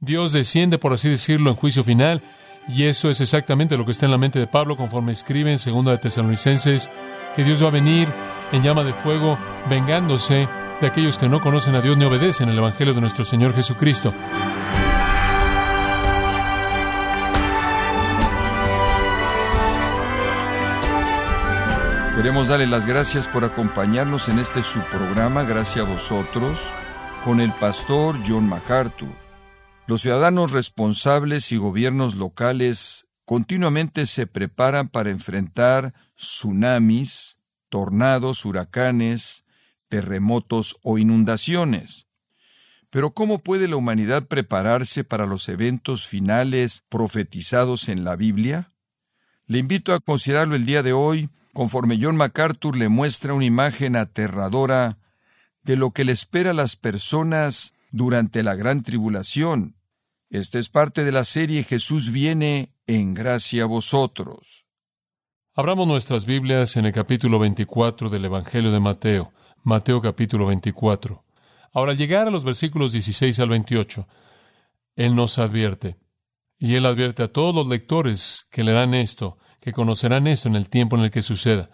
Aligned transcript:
Dios 0.00 0.32
desciende, 0.32 0.78
por 0.78 0.94
así 0.94 1.10
decirlo, 1.10 1.50
en 1.50 1.56
juicio 1.56 1.84
final, 1.84 2.22
y 2.66 2.84
eso 2.84 3.10
es 3.10 3.20
exactamente 3.20 3.76
lo 3.76 3.84
que 3.84 3.92
está 3.92 4.06
en 4.06 4.12
la 4.12 4.18
mente 4.18 4.38
de 4.38 4.46
Pablo 4.46 4.76
conforme 4.76 5.12
escribe 5.12 5.52
en 5.52 5.58
2 5.58 5.84
de 5.84 5.98
Tesalonicenses, 5.98 6.90
que 7.36 7.44
Dios 7.44 7.62
va 7.62 7.68
a 7.68 7.72
venir 7.72 8.08
en 8.50 8.62
llama 8.62 8.82
de 8.82 8.94
fuego, 8.94 9.38
vengándose 9.68 10.48
de 10.80 10.86
aquellos 10.86 11.18
que 11.18 11.28
no 11.28 11.42
conocen 11.42 11.74
a 11.74 11.82
Dios 11.82 11.98
ni 11.98 12.06
obedecen 12.06 12.48
el 12.48 12.56
Evangelio 12.56 12.94
de 12.94 13.02
nuestro 13.02 13.26
Señor 13.26 13.54
Jesucristo. 13.54 14.14
Queremos 22.16 22.48
darle 22.48 22.66
las 22.66 22.86
gracias 22.86 23.28
por 23.28 23.44
acompañarnos 23.44 24.30
en 24.30 24.38
este 24.38 24.62
su 24.62 24.80
programa, 24.80 25.44
gracias 25.44 25.86
a 25.86 25.90
vosotros, 25.90 26.58
con 27.22 27.40
el 27.40 27.52
pastor 27.52 28.18
John 28.26 28.48
MacArthur. 28.48 29.29
Los 29.90 30.02
ciudadanos 30.02 30.52
responsables 30.52 31.50
y 31.50 31.56
gobiernos 31.56 32.14
locales 32.14 33.08
continuamente 33.24 34.06
se 34.06 34.28
preparan 34.28 34.88
para 34.88 35.10
enfrentar 35.10 35.94
tsunamis, 36.14 37.38
tornados, 37.70 38.44
huracanes, 38.44 39.44
terremotos 39.88 40.76
o 40.84 40.98
inundaciones. 40.98 42.06
Pero 42.90 43.14
¿cómo 43.14 43.40
puede 43.40 43.66
la 43.66 43.74
humanidad 43.74 44.28
prepararse 44.28 45.02
para 45.02 45.26
los 45.26 45.48
eventos 45.48 46.06
finales 46.06 46.84
profetizados 46.88 47.88
en 47.88 48.04
la 48.04 48.14
Biblia? 48.14 48.72
Le 49.48 49.58
invito 49.58 49.92
a 49.92 49.98
considerarlo 49.98 50.54
el 50.54 50.66
día 50.66 50.84
de 50.84 50.92
hoy 50.92 51.30
conforme 51.52 51.98
John 52.00 52.14
MacArthur 52.14 52.76
le 52.76 52.88
muestra 52.88 53.34
una 53.34 53.44
imagen 53.44 53.96
aterradora 53.96 54.98
de 55.64 55.74
lo 55.74 55.90
que 55.90 56.04
le 56.04 56.12
espera 56.12 56.52
a 56.52 56.54
las 56.54 56.76
personas 56.76 57.72
durante 57.90 58.44
la 58.44 58.54
gran 58.54 58.84
tribulación. 58.84 59.74
Esta 60.30 60.60
es 60.60 60.68
parte 60.68 61.02
de 61.02 61.10
la 61.10 61.24
serie 61.24 61.64
Jesús 61.64 62.12
viene 62.12 62.72
en 62.86 63.14
gracia 63.14 63.64
a 63.64 63.66
vosotros. 63.66 64.64
Abramos 65.56 65.88
nuestras 65.88 66.24
Biblias 66.24 66.76
en 66.76 66.86
el 66.86 66.92
capítulo 66.92 67.40
24 67.40 68.08
del 68.08 68.26
Evangelio 68.26 68.70
de 68.70 68.78
Mateo, 68.78 69.32
Mateo 69.64 70.00
capítulo 70.00 70.46
24. 70.46 71.24
Ahora, 71.72 71.90
al 71.90 71.98
llegar 71.98 72.28
a 72.28 72.30
los 72.30 72.44
versículos 72.44 72.92
16 72.92 73.40
al 73.40 73.48
28, 73.48 74.06
Él 74.94 75.16
nos 75.16 75.40
advierte, 75.40 75.96
y 76.60 76.76
Él 76.76 76.86
advierte 76.86 77.24
a 77.24 77.32
todos 77.32 77.52
los 77.52 77.66
lectores 77.66 78.46
que 78.52 78.62
leerán 78.62 78.94
esto, 78.94 79.36
que 79.60 79.72
conocerán 79.72 80.28
esto 80.28 80.46
en 80.46 80.54
el 80.54 80.70
tiempo 80.70 80.94
en 80.94 81.02
el 81.02 81.10
que 81.10 81.22
suceda. 81.22 81.70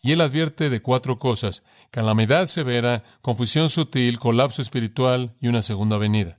Y 0.00 0.12
él 0.12 0.20
advierte 0.20 0.70
de 0.70 0.80
cuatro 0.80 1.18
cosas, 1.18 1.64
calamidad 1.90 2.46
severa, 2.46 3.02
confusión 3.20 3.68
sutil, 3.68 4.20
colapso 4.20 4.62
espiritual 4.62 5.34
y 5.40 5.48
una 5.48 5.62
segunda 5.62 5.98
venida. 5.98 6.38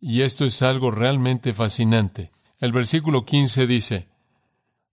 Y 0.00 0.22
esto 0.22 0.44
es 0.44 0.62
algo 0.62 0.90
realmente 0.90 1.52
fascinante. 1.52 2.32
El 2.58 2.72
versículo 2.72 3.24
15 3.24 3.66
dice, 3.66 4.08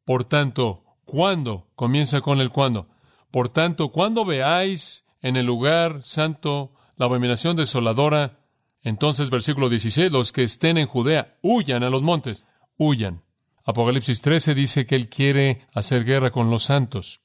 Por 0.06 0.24
tanto, 0.26 0.84
¿cuándo? 1.06 1.68
Comienza 1.76 2.22
con 2.22 2.40
el 2.40 2.50
cuándo. 2.50 2.88
Por 3.32 3.50
tanto, 3.50 3.92
cuando 3.92 4.26
veáis 4.26 5.06
en 5.22 5.38
el 5.38 5.46
lugar 5.46 6.02
santo 6.04 6.74
la 6.98 7.06
abominación 7.06 7.56
desoladora, 7.56 8.40
entonces 8.84 9.30
versículo 9.30 9.70
16, 9.70 10.12
los 10.12 10.32
que 10.32 10.44
estén 10.44 10.78
en 10.78 10.88
Judea, 10.88 11.38
huyan 11.42 11.84
a 11.84 11.90
los 11.90 12.02
montes, 12.02 12.44
huyan. 12.78 13.24
Apocalipsis 13.64 14.22
13 14.22 14.56
dice 14.56 14.86
que 14.86 14.96
Él 14.96 15.08
quiere 15.08 15.62
hacer 15.74 16.04
guerra 16.04 16.32
con 16.32 16.50
los 16.50 16.64
santos. 16.64 17.22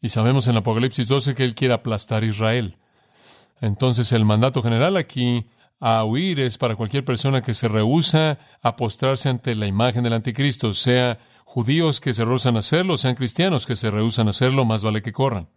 Y 0.00 0.08
sabemos 0.08 0.46
en 0.48 0.56
Apocalipsis 0.56 1.06
12 1.08 1.34
que 1.34 1.44
Él 1.44 1.54
quiere 1.54 1.74
aplastar 1.74 2.24
Israel. 2.24 2.78
Entonces 3.60 4.12
el 4.12 4.24
mandato 4.24 4.62
general 4.62 4.96
aquí 4.96 5.46
a 5.80 6.04
huir 6.04 6.40
es 6.40 6.58
para 6.58 6.76
cualquier 6.76 7.04
persona 7.04 7.42
que 7.42 7.54
se 7.54 7.68
rehúsa 7.68 8.38
a 8.62 8.76
postrarse 8.76 9.28
ante 9.28 9.54
la 9.54 9.66
imagen 9.66 10.04
del 10.04 10.14
anticristo, 10.14 10.74
sea 10.74 11.18
judíos 11.44 12.00
que 12.00 12.14
se 12.14 12.24
rehusan 12.24 12.56
a 12.56 12.60
hacerlo, 12.60 12.96
sean 12.96 13.14
cristianos 13.14 13.66
que 13.66 13.76
se 13.76 13.90
rehusan 13.90 14.26
a 14.26 14.30
hacerlo, 14.30 14.64
más 14.64 14.82
vale 14.82 15.02
que 15.02 15.12
corran. 15.12 15.48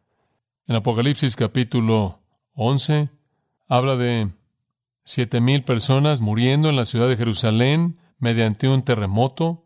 En 0.68 0.76
Apocalipsis 0.76 1.36
capítulo 1.36 2.20
11 2.54 3.10
habla 3.68 3.96
de 3.96 4.30
siete 5.04 5.42
mil 5.42 5.64
personas 5.64 6.22
muriendo 6.22 6.70
en 6.70 6.76
la 6.76 6.86
ciudad 6.86 7.08
de 7.08 7.18
Jerusalén 7.18 7.98
mediante 8.20 8.68
un 8.68 8.84
terremoto. 8.84 9.66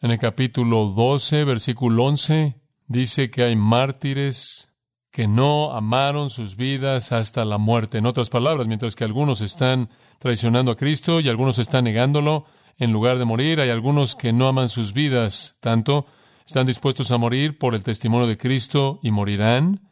En 0.00 0.10
el 0.10 0.18
capítulo 0.18 0.86
12, 0.86 1.44
versículo 1.44 2.04
11, 2.06 2.56
dice 2.86 3.30
que 3.30 3.42
hay 3.42 3.56
mártires 3.56 4.71
que 5.12 5.28
no 5.28 5.72
amaron 5.72 6.30
sus 6.30 6.56
vidas 6.56 7.12
hasta 7.12 7.44
la 7.44 7.58
muerte. 7.58 7.98
En 7.98 8.06
otras 8.06 8.30
palabras, 8.30 8.66
mientras 8.66 8.96
que 8.96 9.04
algunos 9.04 9.40
están 9.42 9.90
traicionando 10.18 10.72
a 10.72 10.76
Cristo 10.76 11.20
y 11.20 11.28
algunos 11.28 11.58
están 11.58 11.84
negándolo, 11.84 12.46
en 12.78 12.90
lugar 12.90 13.18
de 13.18 13.26
morir, 13.26 13.60
hay 13.60 13.70
algunos 13.70 14.16
que 14.16 14.32
no 14.32 14.48
aman 14.48 14.70
sus 14.70 14.94
vidas 14.94 15.56
tanto, 15.60 16.06
están 16.46 16.66
dispuestos 16.66 17.10
a 17.10 17.18
morir 17.18 17.58
por 17.58 17.74
el 17.74 17.84
testimonio 17.84 18.26
de 18.26 18.38
Cristo 18.38 18.98
y 19.02 19.10
morirán. 19.10 19.82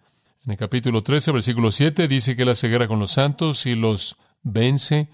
En 0.45 0.53
el 0.53 0.57
capítulo 0.57 1.03
13, 1.03 1.33
versículo 1.33 1.71
7, 1.71 2.09
dice 2.09 2.35
que 2.35 2.43
Él 2.43 2.49
hace 2.49 2.69
guerra 2.69 2.89
con 2.89 2.99
los 2.99 3.13
santos 3.13 3.67
y 3.67 3.75
los 3.75 4.17
vence. 4.43 5.11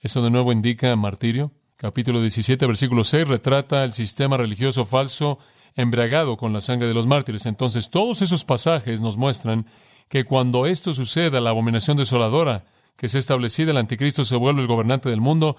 Eso 0.00 0.22
de 0.22 0.30
nuevo 0.30 0.52
indica 0.52 0.94
martirio 0.96 1.50
capítulo 1.80 2.20
17, 2.20 2.66
versículo 2.66 3.04
6, 3.04 3.26
retrata 3.26 3.84
el 3.84 3.94
sistema 3.94 4.36
religioso 4.36 4.84
falso 4.84 5.38
embriagado 5.76 6.36
con 6.36 6.52
la 6.52 6.60
sangre 6.60 6.88
de 6.88 6.94
los 6.94 7.06
mártires. 7.06 7.46
Entonces, 7.46 7.90
todos 7.90 8.22
esos 8.22 8.44
pasajes 8.44 9.00
nos 9.00 9.16
muestran 9.16 9.66
que 10.08 10.24
cuando 10.24 10.66
esto 10.66 10.92
suceda, 10.92 11.40
la 11.40 11.50
abominación 11.50 11.96
desoladora 11.96 12.64
que 12.96 13.08
se 13.08 13.18
establecida, 13.18 13.70
el 13.70 13.76
anticristo 13.76 14.24
se 14.24 14.36
vuelve 14.36 14.60
el 14.60 14.66
gobernante 14.66 15.08
del 15.08 15.20
mundo, 15.20 15.56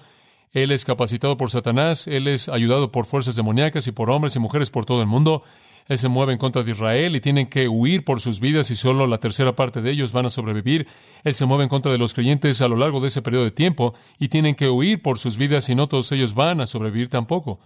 él 0.52 0.70
es 0.70 0.84
capacitado 0.84 1.36
por 1.36 1.50
Satanás, 1.50 2.06
él 2.06 2.28
es 2.28 2.48
ayudado 2.48 2.92
por 2.92 3.06
fuerzas 3.06 3.34
demoníacas 3.34 3.86
y 3.86 3.92
por 3.92 4.10
hombres 4.10 4.36
y 4.36 4.38
mujeres 4.38 4.70
por 4.70 4.84
todo 4.84 5.00
el 5.00 5.08
mundo, 5.08 5.42
él 5.88 5.98
se 5.98 6.08
mueve 6.08 6.32
en 6.32 6.38
contra 6.38 6.62
de 6.62 6.70
Israel 6.70 7.16
y 7.16 7.20
tienen 7.20 7.46
que 7.46 7.68
huir 7.68 8.04
por 8.04 8.20
sus 8.20 8.38
vidas 8.38 8.70
y 8.70 8.76
solo 8.76 9.06
la 9.06 9.18
tercera 9.18 9.56
parte 9.56 9.82
de 9.82 9.90
ellos 9.90 10.12
van 10.12 10.26
a 10.26 10.30
sobrevivir. 10.30 10.86
Él 11.24 11.34
se 11.34 11.44
mueve 11.44 11.64
en 11.64 11.68
contra 11.68 11.90
de 11.90 11.98
los 11.98 12.14
creyentes 12.14 12.60
a 12.60 12.68
lo 12.68 12.76
largo 12.76 13.00
de 13.00 13.08
ese 13.08 13.22
periodo 13.22 13.44
de 13.44 13.50
tiempo 13.50 13.94
y 14.18 14.28
tienen 14.28 14.54
que 14.54 14.68
huir 14.68 15.02
por 15.02 15.18
sus 15.18 15.38
vidas 15.38 15.68
y 15.68 15.74
no 15.74 15.88
todos 15.88 16.12
ellos 16.12 16.34
van 16.34 16.60
a 16.60 16.66
sobrevivir 16.66 17.08
tampoco. 17.08 17.58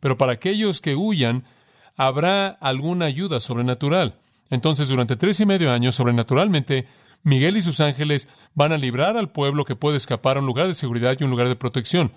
Pero 0.00 0.16
para 0.16 0.32
aquellos 0.32 0.80
que 0.80 0.96
huyan, 0.96 1.44
habrá 1.98 2.48
alguna 2.48 3.04
ayuda 3.04 3.40
sobrenatural. 3.40 4.14
Entonces, 4.48 4.88
durante 4.88 5.16
tres 5.16 5.40
y 5.40 5.46
medio 5.46 5.70
años, 5.70 5.96
sobrenaturalmente, 5.96 6.86
Miguel 7.22 7.58
y 7.58 7.60
sus 7.60 7.80
ángeles 7.80 8.28
van 8.54 8.72
a 8.72 8.78
librar 8.78 9.18
al 9.18 9.30
pueblo 9.30 9.66
que 9.66 9.76
puede 9.76 9.98
escapar 9.98 10.36
a 10.38 10.40
un 10.40 10.46
lugar 10.46 10.68
de 10.68 10.74
seguridad 10.74 11.16
y 11.18 11.24
un 11.24 11.30
lugar 11.30 11.48
de 11.48 11.56
protección. 11.56 12.12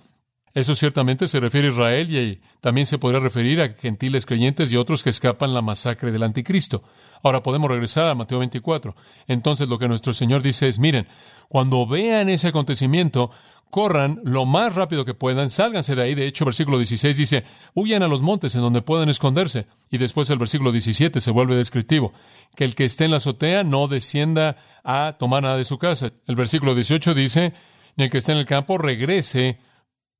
Eso 0.54 0.76
ciertamente 0.76 1.28
se 1.28 1.40
refiere 1.40 1.70
a 1.70 1.72
Israel 1.72 2.16
y 2.16 2.42
también 2.60 2.86
se 2.86 2.98
podría 2.98 3.22
referir 3.22 3.62
a 3.62 3.70
gentiles 3.70 4.26
creyentes 4.26 4.72
y 4.72 4.78
otros 4.78 5.04
que 5.04 5.10
escapan 5.10 5.54
la 5.54 5.62
masacre 5.62 6.12
del 6.12 6.24
anticristo. 6.24 6.84
Ahora 7.24 7.42
podemos 7.42 7.70
regresar 7.70 8.08
a 8.08 8.16
Mateo 8.16 8.40
24. 8.40 8.96
Entonces 9.28 9.70
lo 9.70 9.80
que 9.80 9.88
nuestro 9.88 10.14
Señor 10.14 10.42
dice 10.42 10.68
es, 10.68 10.80
miren, 10.80 11.08
cuando 11.48 11.88
vean 11.88 12.28
ese 12.30 12.50
acontecimiento, 12.50 13.32
corran 13.72 14.20
lo 14.24 14.46
más 14.46 14.76
rápido 14.76 15.06
que 15.06 15.14
puedan, 15.14 15.50
sálganse 15.50 15.96
de 15.96 16.04
ahí. 16.04 16.16
De 16.16 16.28
hecho, 16.28 16.46
versículo 16.46 16.78
16 16.78 17.18
dice, 17.18 17.44
huyan 17.74 18.04
a 18.04 18.08
los 18.08 18.22
montes 18.22 18.54
en 18.56 18.62
donde 18.62 18.82
puedan 18.82 19.10
esconderse. 19.10 19.68
Y 19.90 19.98
después 19.98 20.30
el 20.30 20.38
versículo 20.38 20.72
17 20.72 21.22
se 21.22 21.32
vuelve 21.32 21.56
descriptivo, 21.56 22.14
que 22.56 22.66
el 22.66 22.76
que 22.76 22.84
esté 22.84 23.06
en 23.06 23.12
la 23.12 23.18
azotea 23.18 23.64
no 23.64 23.88
descienda 23.88 24.58
a 24.84 25.16
tomar 25.18 25.44
nada 25.44 25.58
de 25.58 25.64
su 25.64 25.78
casa. 25.78 26.12
El 26.28 26.36
versículo 26.36 26.76
18 26.76 27.14
dice, 27.14 27.54
ni 27.96 28.04
el 28.04 28.10
que 28.10 28.18
esté 28.18 28.34
en 28.34 28.40
el 28.40 28.46
campo 28.46 28.78
regrese 28.78 29.60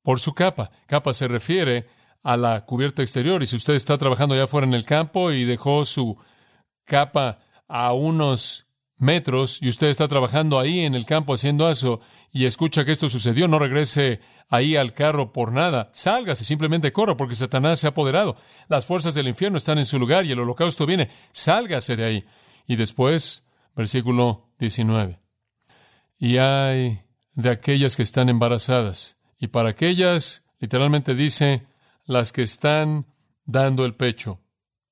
por 0.03 0.19
su 0.19 0.34
capa. 0.34 0.72
Capa 0.88 1.13
se 1.13 1.28
refiere 1.28 1.88
a 2.23 2.38
la 2.38 2.66
cubierta 2.66 3.01
exterior. 3.01 3.41
Y 3.44 3.47
si 3.47 3.56
usted 3.56 3.73
está 3.73 3.97
trabajando 3.97 4.35
allá 4.35 4.45
afuera 4.45 4.67
en 4.67 4.73
el 4.73 4.85
campo 4.85 5.31
y 5.31 5.44
dejó 5.44 5.85
su 5.85 6.17
capa 6.85 7.39
a 7.67 7.94
unos 7.94 8.67
metros 8.97 9.62
y 9.62 9.69
usted 9.69 9.88
está 9.88 10.07
trabajando 10.07 10.59
ahí 10.59 10.81
en 10.81 10.94
el 10.94 11.07
campo 11.07 11.34
haciendo 11.34 11.69
eso 11.69 12.01
y 12.31 12.45
escucha 12.45 12.85
que 12.85 12.91
esto 12.91 13.09
sucedió, 13.09 13.47
no 13.47 13.57
regrese 13.57 14.19
ahí 14.47 14.75
al 14.75 14.94
carro 14.94 15.33
por 15.33 15.51
nada. 15.51 15.89
Sálgase, 15.94 16.44
simplemente 16.44 16.94
corra 16.94 17.18
porque 17.18 17.36
Satanás 17.36 17.80
se 17.80 17.88
ha 17.88 17.92
apoderado. 17.92 18.38
Las 18.68 18.86
fuerzas 18.86 19.15
del 19.15 19.27
infierno 19.27 19.57
están 19.57 19.80
en 19.80 19.86
su 19.86 19.98
lugar 19.98 20.25
y 20.25 20.31
el 20.31 20.39
holocausto 20.39 20.86
viene. 20.86 21.09
Sálgase 21.31 21.95
de 21.95 22.06
ahí. 22.06 22.25
Y 22.68 22.75
después, 22.75 23.44
versículo 23.75 24.50
19. 24.59 25.19
Y 26.19 26.38
hay 26.38 27.01
de 27.33 27.50
aquellas 27.50 27.95
que 27.95 28.03
están 28.03 28.30
embarazadas 28.30 29.18
y 29.41 29.47
para 29.47 29.71
aquellas, 29.71 30.43
literalmente 30.59 31.15
dice, 31.15 31.65
las 32.05 32.31
que 32.31 32.43
están 32.43 33.07
dando 33.43 33.83
el 33.83 33.95
pecho. 33.95 34.39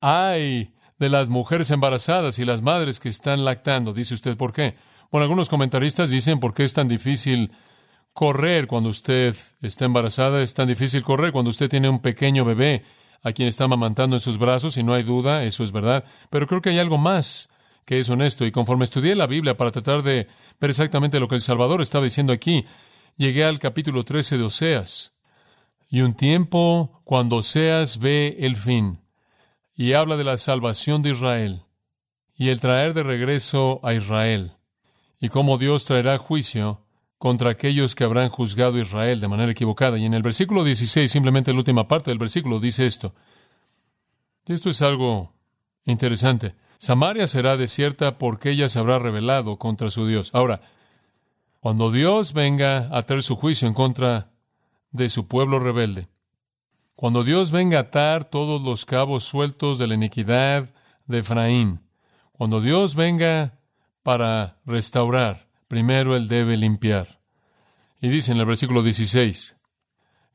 Ay 0.01 0.73
de 0.97 1.07
las 1.07 1.29
mujeres 1.29 1.71
embarazadas 1.71 2.39
y 2.39 2.45
las 2.45 2.61
madres 2.61 2.99
que 2.99 3.07
están 3.09 3.45
lactando. 3.45 3.93
Dice 3.93 4.13
usted, 4.13 4.35
¿por 4.35 4.51
qué? 4.51 4.75
Bueno, 5.11 5.23
algunos 5.23 5.47
comentaristas 5.47 6.09
dicen 6.09 6.39
por 6.41 6.53
qué 6.53 6.65
es 6.65 6.73
tan 6.73 6.89
difícil 6.89 7.51
correr 8.11 8.67
cuando 8.67 8.89
usted 8.89 9.33
está 9.61 9.85
embarazada, 9.85 10.43
es 10.43 10.53
tan 10.53 10.67
difícil 10.67 11.03
correr 11.03 11.31
cuando 11.31 11.49
usted 11.49 11.69
tiene 11.69 11.87
un 11.87 11.99
pequeño 11.99 12.43
bebé 12.43 12.83
a 13.23 13.31
quien 13.31 13.47
está 13.47 13.63
amamantando 13.63 14.15
en 14.17 14.19
sus 14.19 14.37
brazos, 14.37 14.77
y 14.77 14.83
no 14.83 14.93
hay 14.93 15.03
duda, 15.03 15.43
eso 15.43 15.63
es 15.63 15.71
verdad. 15.71 16.03
Pero 16.29 16.47
creo 16.47 16.61
que 16.61 16.69
hay 16.69 16.79
algo 16.79 16.97
más 16.97 17.49
que 17.85 17.99
es 17.99 18.09
honesto, 18.09 18.45
y 18.45 18.51
conforme 18.51 18.83
estudié 18.83 19.15
la 19.15 19.25
Biblia 19.25 19.57
para 19.57 19.71
tratar 19.71 20.03
de 20.03 20.27
ver 20.59 20.69
exactamente 20.69 21.19
lo 21.19 21.27
que 21.27 21.35
el 21.35 21.41
Salvador 21.41 21.81
estaba 21.81 22.03
diciendo 22.03 22.33
aquí, 22.33 22.65
llegué 23.17 23.43
al 23.43 23.59
capítulo 23.59 24.03
13 24.03 24.37
de 24.37 24.43
Oseas. 24.43 25.13
Y 25.89 26.01
un 26.01 26.13
tiempo 26.13 27.01
cuando 27.03 27.37
Oseas 27.37 27.99
ve 27.99 28.37
el 28.39 28.55
fin 28.55 28.99
y 29.75 29.93
habla 29.93 30.17
de 30.17 30.23
la 30.23 30.37
salvación 30.37 31.01
de 31.01 31.11
Israel 31.11 31.63
y 32.35 32.49
el 32.49 32.59
traer 32.59 32.93
de 32.93 33.03
regreso 33.03 33.79
a 33.83 33.93
Israel 33.93 34.53
y 35.19 35.29
cómo 35.29 35.57
Dios 35.57 35.85
traerá 35.85 36.17
juicio 36.17 36.81
contra 37.17 37.49
aquellos 37.49 37.95
que 37.95 38.05
habrán 38.05 38.29
juzgado 38.29 38.77
a 38.77 38.81
Israel 38.81 39.19
de 39.19 39.27
manera 39.27 39.51
equivocada. 39.51 39.97
Y 39.97 40.05
en 40.05 40.13
el 40.13 40.23
versículo 40.23 40.63
16, 40.63 41.11
simplemente 41.11 41.51
la 41.51 41.59
última 41.59 41.87
parte 41.87 42.11
del 42.11 42.17
versículo, 42.17 42.59
dice 42.59 42.85
esto. 42.85 43.13
Esto 44.45 44.69
es 44.69 44.81
algo 44.81 45.33
interesante. 45.85 46.55
Samaria 46.77 47.27
será 47.27 47.57
desierta 47.57 48.17
porque 48.17 48.51
ella 48.51 48.69
se 48.69 48.79
habrá 48.79 48.99
rebelado 48.99 49.57
contra 49.57 49.89
su 49.89 50.07
Dios. 50.07 50.31
Ahora, 50.33 50.61
cuando 51.59 51.91
Dios 51.91 52.33
venga 52.33 52.87
a 52.95 53.03
traer 53.03 53.23
su 53.23 53.35
juicio 53.35 53.67
en 53.67 53.73
contra 53.73 54.31
de 54.91 55.09
su 55.09 55.27
pueblo 55.27 55.59
rebelde, 55.59 56.07
cuando 56.95 57.23
Dios 57.23 57.51
venga 57.51 57.77
a 57.77 57.81
atar 57.81 58.25
todos 58.29 58.61
los 58.61 58.85
cabos 58.85 59.23
sueltos 59.23 59.77
de 59.77 59.87
la 59.87 59.95
iniquidad 59.95 60.69
de 61.05 61.19
Efraín, 61.19 61.81
cuando 62.31 62.61
Dios 62.61 62.95
venga 62.95 63.59
para 64.03 64.57
restaurar, 64.65 65.47
primero 65.67 66.15
Él 66.15 66.27
debe 66.27 66.55
limpiar. 66.55 67.19
Y 68.01 68.07
dice 68.07 68.31
en 68.31 68.39
el 68.39 68.45
versículo 68.45 68.81
16, 68.81 69.57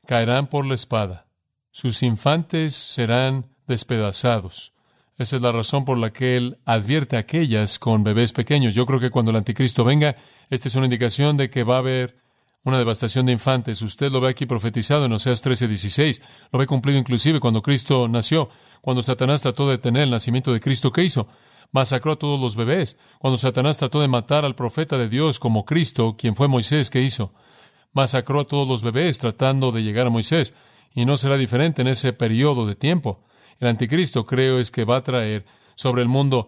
caerán 0.05 0.47
por 0.47 0.65
la 0.65 0.75
espada, 0.75 1.25
sus 1.71 2.03
infantes 2.03 2.75
serán 2.75 3.47
despedazados, 3.67 4.74
esa 5.17 5.37
es 5.37 5.41
la 5.41 5.51
razón 5.51 5.85
por 5.85 5.97
la 5.97 6.11
que 6.11 6.35
Él 6.35 6.57
advierte 6.65 7.15
a 7.15 7.19
aquellas 7.19 7.79
con 7.79 8.03
bebés 8.03 8.33
pequeños. 8.33 8.75
Yo 8.75 8.85
creo 8.85 8.99
que 8.99 9.09
cuando 9.09 9.31
el 9.31 9.37
anticristo 9.37 9.85
venga, 9.85 10.17
esta 10.49 10.67
es 10.67 10.75
una 10.75 10.85
indicación 10.85 11.37
de 11.37 11.49
que 11.49 11.63
va 11.63 11.75
a 11.75 11.79
haber 11.79 12.17
una 12.65 12.77
devastación 12.77 13.27
de 13.27 13.31
infantes. 13.31 13.81
Usted 13.81 14.11
lo 14.11 14.19
ve 14.19 14.29
aquí 14.29 14.45
profetizado 14.45 15.05
en 15.05 15.13
Oseas 15.13 15.41
13:16. 15.41 16.21
Lo 16.51 16.59
ve 16.59 16.67
cumplido 16.67 16.99
inclusive 16.99 17.39
cuando 17.39 17.61
Cristo 17.61 18.07
nació. 18.09 18.49
Cuando 18.81 19.01
Satanás 19.01 19.41
trató 19.41 19.67
de 19.67 19.73
detener 19.73 20.03
el 20.03 20.09
nacimiento 20.09 20.51
de 20.51 20.59
Cristo, 20.59 20.91
¿qué 20.91 21.03
hizo? 21.03 21.27
Masacró 21.71 22.13
a 22.13 22.15
todos 22.17 22.39
los 22.39 22.55
bebés. 22.55 22.97
Cuando 23.19 23.37
Satanás 23.37 23.77
trató 23.77 24.01
de 24.01 24.07
matar 24.07 24.45
al 24.45 24.55
profeta 24.55 24.97
de 24.97 25.07
Dios 25.07 25.39
como 25.39 25.63
Cristo, 25.63 26.15
quien 26.17 26.35
fue 26.35 26.47
Moisés, 26.47 26.89
¿qué 26.89 27.01
hizo? 27.01 27.33
Masacró 27.93 28.41
a 28.41 28.45
todos 28.45 28.67
los 28.67 28.83
bebés 28.83 29.17
tratando 29.19 29.71
de 29.71 29.83
llegar 29.83 30.07
a 30.07 30.09
Moisés. 30.09 30.53
Y 30.93 31.05
no 31.05 31.17
será 31.17 31.37
diferente 31.37 31.81
en 31.81 31.87
ese 31.87 32.13
periodo 32.13 32.65
de 32.65 32.75
tiempo. 32.75 33.23
El 33.59 33.67
anticristo, 33.67 34.25
creo, 34.25 34.59
es 34.59 34.71
que 34.71 34.85
va 34.85 34.97
a 34.97 35.03
traer 35.03 35.45
sobre 35.75 36.01
el 36.01 36.07
mundo 36.07 36.47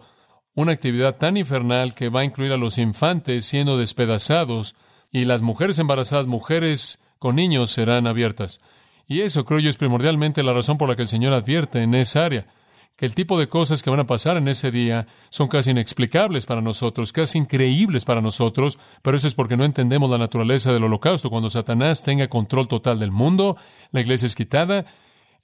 una 0.54 0.72
actividad 0.72 1.16
tan 1.16 1.36
infernal 1.36 1.94
que 1.94 2.08
va 2.08 2.20
a 2.20 2.24
incluir 2.24 2.52
a 2.52 2.56
los 2.56 2.78
infantes 2.78 3.44
siendo 3.44 3.78
despedazados 3.78 4.74
y 5.12 5.24
las 5.24 5.40
mujeres 5.40 5.78
embarazadas, 5.78 6.26
mujeres 6.26 7.00
con 7.18 7.36
niños, 7.36 7.70
serán 7.70 8.06
abiertas. 8.06 8.60
Y 9.06 9.20
eso, 9.20 9.44
creo 9.44 9.60
yo, 9.60 9.70
es 9.70 9.76
primordialmente 9.76 10.42
la 10.42 10.52
razón 10.52 10.76
por 10.76 10.88
la 10.88 10.96
que 10.96 11.02
el 11.02 11.08
Señor 11.08 11.32
advierte 11.32 11.82
en 11.82 11.94
esa 11.94 12.26
área, 12.26 12.46
que 12.96 13.06
el 13.06 13.14
tipo 13.14 13.38
de 13.38 13.48
cosas 13.48 13.82
que 13.82 13.90
van 13.90 14.00
a 14.00 14.06
pasar 14.06 14.36
en 14.36 14.48
ese 14.48 14.70
día 14.70 15.06
son 15.30 15.48
casi 15.48 15.70
inexplicables 15.70 16.44
para 16.44 16.60
nosotros, 16.60 17.12
casi 17.12 17.38
increíbles 17.38 18.04
para 18.04 18.20
nosotros, 18.20 18.78
pero 19.02 19.16
eso 19.16 19.28
es 19.28 19.34
porque 19.34 19.56
no 19.56 19.64
entendemos 19.64 20.10
la 20.10 20.18
naturaleza 20.18 20.72
del 20.72 20.84
holocausto. 20.84 21.30
Cuando 21.30 21.48
Satanás 21.48 22.02
tenga 22.02 22.28
control 22.28 22.68
total 22.68 22.98
del 22.98 23.12
mundo, 23.12 23.56
la 23.92 24.00
iglesia 24.00 24.26
es 24.26 24.34
quitada, 24.34 24.84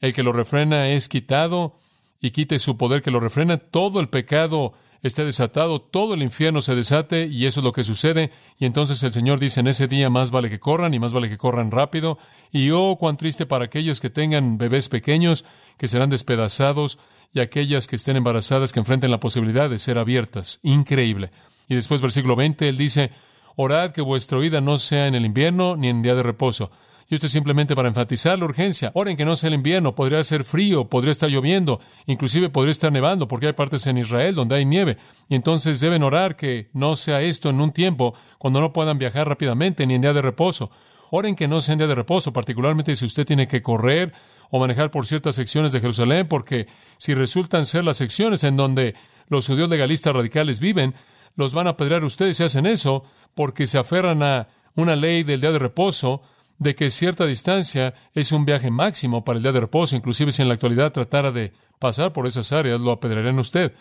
el 0.00 0.12
que 0.12 0.22
lo 0.22 0.32
refrena 0.32 0.88
es 0.90 1.08
quitado 1.08 1.76
y 2.20 2.30
quite 2.30 2.58
su 2.58 2.76
poder 2.76 3.02
que 3.02 3.10
lo 3.10 3.20
refrena, 3.20 3.58
todo 3.58 4.00
el 4.00 4.08
pecado 4.08 4.74
esté 5.02 5.24
desatado, 5.26 5.82
todo 5.82 6.14
el 6.14 6.22
infierno 6.22 6.62
se 6.62 6.74
desate 6.74 7.26
y 7.26 7.44
eso 7.44 7.60
es 7.60 7.64
lo 7.64 7.72
que 7.72 7.84
sucede. 7.84 8.30
Y 8.58 8.64
entonces 8.64 9.02
el 9.02 9.12
Señor 9.12 9.38
dice, 9.38 9.60
en 9.60 9.66
ese 9.66 9.86
día 9.86 10.08
más 10.08 10.30
vale 10.30 10.48
que 10.48 10.58
corran 10.58 10.94
y 10.94 10.98
más 10.98 11.12
vale 11.12 11.28
que 11.28 11.36
corran 11.36 11.70
rápido. 11.70 12.18
Y 12.50 12.70
oh, 12.70 12.96
cuán 12.98 13.18
triste 13.18 13.44
para 13.44 13.66
aquellos 13.66 14.00
que 14.00 14.08
tengan 14.08 14.56
bebés 14.56 14.88
pequeños, 14.88 15.44
que 15.76 15.88
serán 15.88 16.08
despedazados, 16.08 16.98
y 17.34 17.40
aquellas 17.40 17.86
que 17.86 17.96
estén 17.96 18.16
embarazadas 18.16 18.72
que 18.72 18.78
enfrenten 18.78 19.10
la 19.10 19.20
posibilidad 19.20 19.68
de 19.68 19.78
ser 19.78 19.98
abiertas. 19.98 20.60
Increíble. 20.62 21.30
Y 21.68 21.74
después 21.74 22.00
versículo 22.00 22.36
20, 22.36 22.68
él 22.68 22.78
dice, 22.78 23.10
orad 23.56 23.90
que 23.90 24.00
vuestra 24.00 24.38
vida 24.38 24.62
no 24.62 24.78
sea 24.78 25.06
en 25.08 25.14
el 25.14 25.26
invierno 25.26 25.76
ni 25.76 25.88
en 25.88 26.00
día 26.00 26.14
de 26.14 26.22
reposo 26.22 26.70
y 27.08 27.14
esto 27.14 27.26
es 27.26 27.32
simplemente 27.32 27.76
para 27.76 27.88
enfatizar 27.88 28.38
la 28.38 28.46
urgencia. 28.46 28.90
Oren 28.94 29.16
que 29.16 29.24
no 29.24 29.36
sea 29.36 29.48
el 29.48 29.54
invierno, 29.54 29.94
podría 29.94 30.22
ser 30.24 30.44
frío, 30.44 30.88
podría 30.88 31.12
estar 31.12 31.28
lloviendo, 31.28 31.80
inclusive 32.06 32.48
podría 32.48 32.70
estar 32.70 32.90
nevando, 32.90 33.28
porque 33.28 33.46
hay 33.46 33.52
partes 33.52 33.86
en 33.86 33.98
Israel 33.98 34.34
donde 34.34 34.56
hay 34.56 34.64
nieve. 34.64 34.96
Y 35.28 35.34
entonces 35.34 35.80
deben 35.80 36.02
orar 36.02 36.36
que 36.36 36.70
no 36.72 36.96
sea 36.96 37.20
esto 37.20 37.50
en 37.50 37.60
un 37.60 37.72
tiempo 37.72 38.14
cuando 38.38 38.60
no 38.60 38.72
puedan 38.72 38.98
viajar 38.98 39.28
rápidamente 39.28 39.86
ni 39.86 39.94
en 39.94 40.02
día 40.02 40.12
de 40.12 40.22
reposo. 40.22 40.70
Oren 41.10 41.36
que 41.36 41.46
no 41.46 41.60
sea 41.60 41.74
en 41.74 41.78
día 41.78 41.88
de 41.88 41.94
reposo, 41.94 42.32
particularmente 42.32 42.96
si 42.96 43.04
usted 43.04 43.26
tiene 43.26 43.46
que 43.46 43.62
correr 43.62 44.12
o 44.50 44.58
manejar 44.58 44.90
por 44.90 45.06
ciertas 45.06 45.36
secciones 45.36 45.72
de 45.72 45.80
Jerusalén, 45.80 46.26
porque 46.26 46.66
si 46.96 47.14
resultan 47.14 47.66
ser 47.66 47.84
las 47.84 47.98
secciones 47.98 48.44
en 48.44 48.56
donde 48.56 48.94
los 49.28 49.46
judíos 49.46 49.68
legalistas 49.68 50.14
radicales 50.14 50.58
viven, 50.58 50.94
los 51.36 51.52
van 51.52 51.66
a 51.66 51.70
apedrear 51.70 52.04
ustedes 52.04 52.36
si 52.36 52.44
hacen 52.44 52.66
eso, 52.66 53.04
porque 53.34 53.66
se 53.66 53.78
aferran 53.78 54.22
a 54.22 54.48
una 54.74 54.96
ley 54.96 55.22
del 55.22 55.40
día 55.40 55.52
de 55.52 55.58
reposo 55.58 56.22
de 56.58 56.74
que 56.74 56.90
cierta 56.90 57.26
distancia 57.26 57.94
es 58.14 58.32
un 58.32 58.44
viaje 58.44 58.70
máximo 58.70 59.24
para 59.24 59.36
el 59.36 59.42
día 59.42 59.52
de 59.52 59.60
reposo, 59.60 59.96
inclusive 59.96 60.32
si 60.32 60.42
en 60.42 60.48
la 60.48 60.54
actualidad 60.54 60.92
tratara 60.92 61.32
de 61.32 61.52
pasar 61.78 62.12
por 62.12 62.26
esas 62.26 62.52
áreas, 62.52 62.80
lo 62.80 62.92
apedrearían 62.92 63.38
usted. 63.38 63.72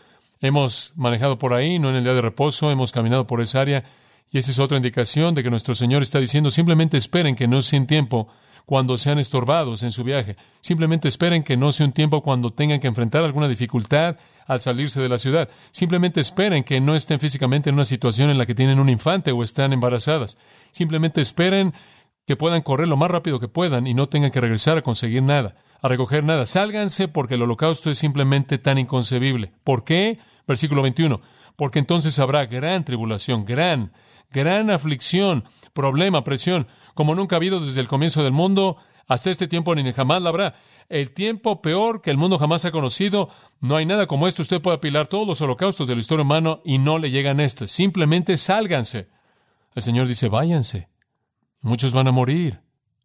Hemos 0.41 0.93
manejado 0.95 1.37
por 1.37 1.53
ahí, 1.53 1.79
no 1.79 1.89
en 1.89 1.95
el 1.95 2.03
día 2.03 2.13
de 2.13 2.21
reposo, 2.21 2.71
hemos 2.71 2.91
caminado 2.91 3.27
por 3.27 3.41
esa 3.41 3.61
área, 3.61 3.83
y 4.31 4.39
esa 4.39 4.51
es 4.51 4.59
otra 4.59 4.77
indicación 4.77 5.35
de 5.35 5.43
que 5.43 5.49
nuestro 5.49 5.75
Señor 5.75 6.01
está 6.01 6.19
diciendo, 6.19 6.49
simplemente 6.49 6.97
esperen 6.97 7.35
que 7.35 7.47
no 7.47 7.61
sea 7.61 7.79
un 7.79 7.87
tiempo 7.87 8.27
cuando 8.65 8.97
sean 8.97 9.19
estorbados 9.19 9.83
en 9.83 9.91
su 9.91 10.03
viaje. 10.03 10.35
Simplemente 10.61 11.07
esperen 11.07 11.43
que 11.43 11.57
no 11.57 11.71
sea 11.71 11.85
un 11.85 11.91
tiempo 11.91 12.21
cuando 12.21 12.51
tengan 12.51 12.79
que 12.79 12.87
enfrentar 12.87 13.23
alguna 13.23 13.47
dificultad 13.47 14.17
al 14.47 14.61
salirse 14.61 15.01
de 15.01 15.09
la 15.09 15.17
ciudad. 15.17 15.49
Simplemente 15.71 16.19
esperen 16.19 16.63
que 16.63 16.81
no 16.81 16.95
estén 16.95 17.19
físicamente 17.19 17.69
en 17.69 17.75
una 17.75 17.85
situación 17.85 18.29
en 18.29 18.37
la 18.37 18.45
que 18.45 18.55
tienen 18.55 18.79
un 18.79 18.89
infante 18.89 19.31
o 19.31 19.43
están 19.43 19.73
embarazadas. 19.73 20.37
Simplemente 20.71 21.21
esperen 21.21 21.73
que 22.25 22.35
puedan 22.35 22.61
correr 22.61 22.87
lo 22.87 22.97
más 22.97 23.11
rápido 23.11 23.39
que 23.39 23.47
puedan 23.47 23.87
y 23.87 23.93
no 23.93 24.07
tengan 24.07 24.31
que 24.31 24.41
regresar 24.41 24.77
a 24.77 24.81
conseguir 24.81 25.23
nada, 25.23 25.55
a 25.81 25.87
recoger 25.87 26.23
nada. 26.23 26.45
Sálganse 26.45 27.07
porque 27.07 27.35
el 27.35 27.41
holocausto 27.41 27.89
es 27.89 27.97
simplemente 27.97 28.57
tan 28.57 28.77
inconcebible. 28.77 29.53
¿Por 29.63 29.83
qué? 29.83 30.19
Versículo 30.47 30.81
21. 30.81 31.21
Porque 31.55 31.79
entonces 31.79 32.17
habrá 32.19 32.45
gran 32.45 32.85
tribulación, 32.85 33.45
gran, 33.45 33.91
gran 34.31 34.69
aflicción, 34.69 35.43
problema, 35.73 36.23
presión, 36.23 36.67
como 36.93 37.15
nunca 37.15 37.35
ha 37.35 37.37
habido 37.37 37.59
desde 37.59 37.81
el 37.81 37.87
comienzo 37.87 38.23
del 38.23 38.33
mundo 38.33 38.77
hasta 39.07 39.29
este 39.29 39.47
tiempo 39.47 39.75
ni 39.75 39.91
jamás 39.91 40.21
la 40.21 40.29
habrá. 40.29 40.55
El 40.89 41.11
tiempo 41.11 41.61
peor 41.61 42.01
que 42.01 42.11
el 42.11 42.17
mundo 42.17 42.37
jamás 42.37 42.65
ha 42.65 42.71
conocido. 42.71 43.29
No 43.59 43.75
hay 43.75 43.85
nada 43.85 44.07
como 44.07 44.27
esto. 44.27 44.41
Usted 44.41 44.61
puede 44.61 44.77
apilar 44.77 45.07
todos 45.07 45.27
los 45.27 45.41
holocaustos 45.41 45.87
de 45.87 45.95
la 45.95 46.01
historia 46.01 46.23
humana 46.23 46.59
y 46.63 46.77
no 46.77 46.99
le 46.99 47.11
llegan 47.11 47.39
estos. 47.39 47.71
Simplemente 47.71 48.37
sálganse. 48.37 49.07
El 49.75 49.81
Señor 49.81 50.07
dice, 50.07 50.29
váyanse. 50.29 50.92
Muchos 51.63 51.93
van 51.93 52.09
a 52.09 52.11
morir 52.11 52.59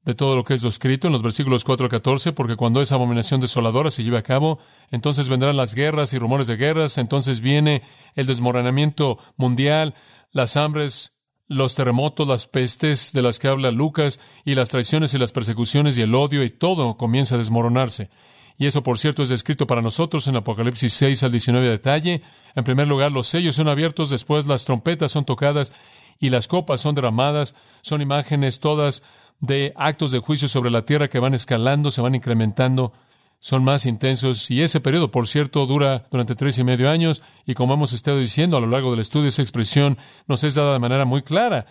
de 0.05 0.17
todo 0.17 0.35
lo 0.35 0.43
que 0.43 0.55
es 0.55 0.65
lo 0.65 0.69
escrito 0.69 1.07
en 1.07 1.12
los 1.12 1.23
versículos 1.23 1.62
4 1.62 1.85
al 1.85 1.91
14, 1.91 2.33
porque 2.33 2.57
cuando 2.57 2.83
esa 2.83 2.97
abominación 2.97 3.41
desoladora 3.41 3.93
se 3.93 4.03
lleve 4.03 4.19
a 4.19 4.25
cabo, 4.25 4.59
entonces 4.91 5.29
vendrán 5.29 5.57
las 5.57 5.77
guerras 5.77 6.12
y 6.12 6.19
rumores 6.19 6.49
de 6.49 6.57
guerras, 6.57 6.99
entonces 6.99 7.41
viene 7.41 7.83
el 8.17 8.27
desmoronamiento 8.27 9.19
mundial, 9.37 9.95
las 10.33 10.57
hambres, 10.57 11.15
los 11.47 11.77
terremotos, 11.77 12.27
las 12.27 12.49
pestes 12.49 13.12
de 13.12 13.23
las 13.23 13.38
que 13.38 13.47
habla 13.47 13.71
Lucas, 13.71 14.19
y 14.45 14.57
las 14.57 14.71
traiciones 14.71 15.15
y 15.15 15.19
las 15.19 15.31
persecuciones 15.31 15.97
y 15.97 16.03
el 16.03 16.17
odio, 16.17 16.43
y 16.43 16.50
todo 16.50 16.97
comienza 16.97 17.37
a 17.37 17.38
desmoronarse. 17.38 18.11
Y 18.57 18.67
eso, 18.67 18.83
por 18.83 18.99
cierto, 18.99 19.23
es 19.23 19.29
descrito 19.29 19.69
para 19.69 19.83
nosotros 19.83 20.27
en 20.27 20.35
Apocalipsis 20.35 20.93
6 20.95 21.23
al 21.23 21.31
19 21.31 21.65
de 21.65 21.73
detalle. 21.73 22.23
En 22.57 22.65
primer 22.65 22.88
lugar, 22.88 23.12
los 23.12 23.29
sellos 23.29 23.55
son 23.55 23.69
abiertos, 23.69 24.11
después 24.11 24.47
las 24.47 24.65
trompetas 24.65 25.12
son 25.12 25.25
tocadas 25.25 25.73
y 26.19 26.31
las 26.31 26.49
copas 26.49 26.81
son 26.81 26.95
derramadas, 26.95 27.55
son 27.83 28.03
imágenes 28.03 28.61
todas 28.61 29.03
de 29.41 29.73
actos 29.77 30.11
de 30.11 30.19
juicio 30.19 30.49
sobre 30.49 30.71
la 30.71 30.85
tierra 30.85 31.09
que 31.09 31.21
van 31.21 31.35
escalando, 31.35 31.91
se 31.91 32.01
van 32.01 32.15
incrementando, 32.15 32.93
son 33.41 33.63
más 33.63 33.87
intensos. 33.87 34.51
Y 34.51 34.63
ese 34.63 34.81
periodo, 34.81 35.11
por 35.11 35.29
cierto, 35.29 35.65
dura 35.67 36.07
durante 36.11 36.35
tres 36.35 36.59
y 36.59 36.65
medio 36.65 36.91
años 36.91 37.23
y 37.47 37.55
como 37.55 37.75
hemos 37.75 37.93
estado 37.93 38.19
diciendo 38.19 38.57
a 38.57 38.61
lo 38.61 38.67
largo 38.67 38.91
del 38.91 39.01
estudio, 39.01 39.29
esa 39.29 39.43
expresión 39.43 39.97
nos 40.27 40.45
es 40.45 40.55
dada 40.55 40.73
de 40.73 40.81
manera 40.81 41.05
muy 41.05 41.23
clara, 41.23 41.67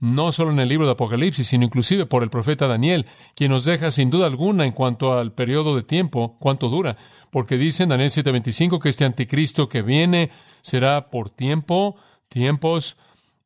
no 0.00 0.32
solo 0.32 0.50
en 0.50 0.58
el 0.58 0.68
libro 0.68 0.86
de 0.86 0.92
Apocalipsis, 0.92 1.46
sino 1.46 1.64
inclusive 1.64 2.06
por 2.06 2.24
el 2.24 2.30
profeta 2.30 2.66
Daniel, 2.66 3.06
quien 3.36 3.52
nos 3.52 3.64
deja 3.64 3.92
sin 3.92 4.10
duda 4.10 4.26
alguna 4.26 4.64
en 4.64 4.72
cuanto 4.72 5.16
al 5.16 5.32
periodo 5.32 5.76
de 5.76 5.84
tiempo, 5.84 6.36
cuánto 6.40 6.68
dura, 6.68 6.96
porque 7.30 7.56
dice 7.56 7.84
en 7.84 7.90
Daniel 7.90 8.10
7:25 8.10 8.80
que 8.80 8.88
este 8.88 9.04
anticristo 9.04 9.68
que 9.68 9.82
viene 9.82 10.30
será 10.60 11.08
por 11.08 11.30
tiempo, 11.30 11.94
tiempos, 12.28 12.96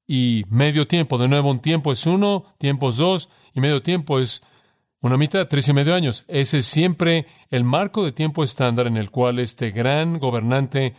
y 0.07 0.45
medio 0.49 0.87
tiempo. 0.87 1.19
De 1.19 1.29
nuevo, 1.29 1.51
un 1.51 1.61
tiempo 1.61 1.93
es 1.93 2.07
uno, 2.07 2.45
tiempo 2.59 2.89
es 2.89 2.97
dos, 2.97 3.29
y 3.55 3.61
medio 3.61 3.83
tiempo 3.83 4.19
es 4.19 4.43
una 5.01 5.17
mitad, 5.17 5.47
tres 5.49 5.69
y 5.69 5.73
medio 5.73 5.95
años. 5.95 6.25
Ese 6.29 6.59
es 6.59 6.67
siempre 6.67 7.27
el 7.51 7.65
marco 7.65 8.05
de 8.05 8.13
tiempo 8.13 8.43
estándar 8.43 8.87
en 8.87 8.97
el 8.97 9.11
cual 9.11 9.39
este 9.39 9.71
gran 9.71 10.19
gobernante 10.19 10.95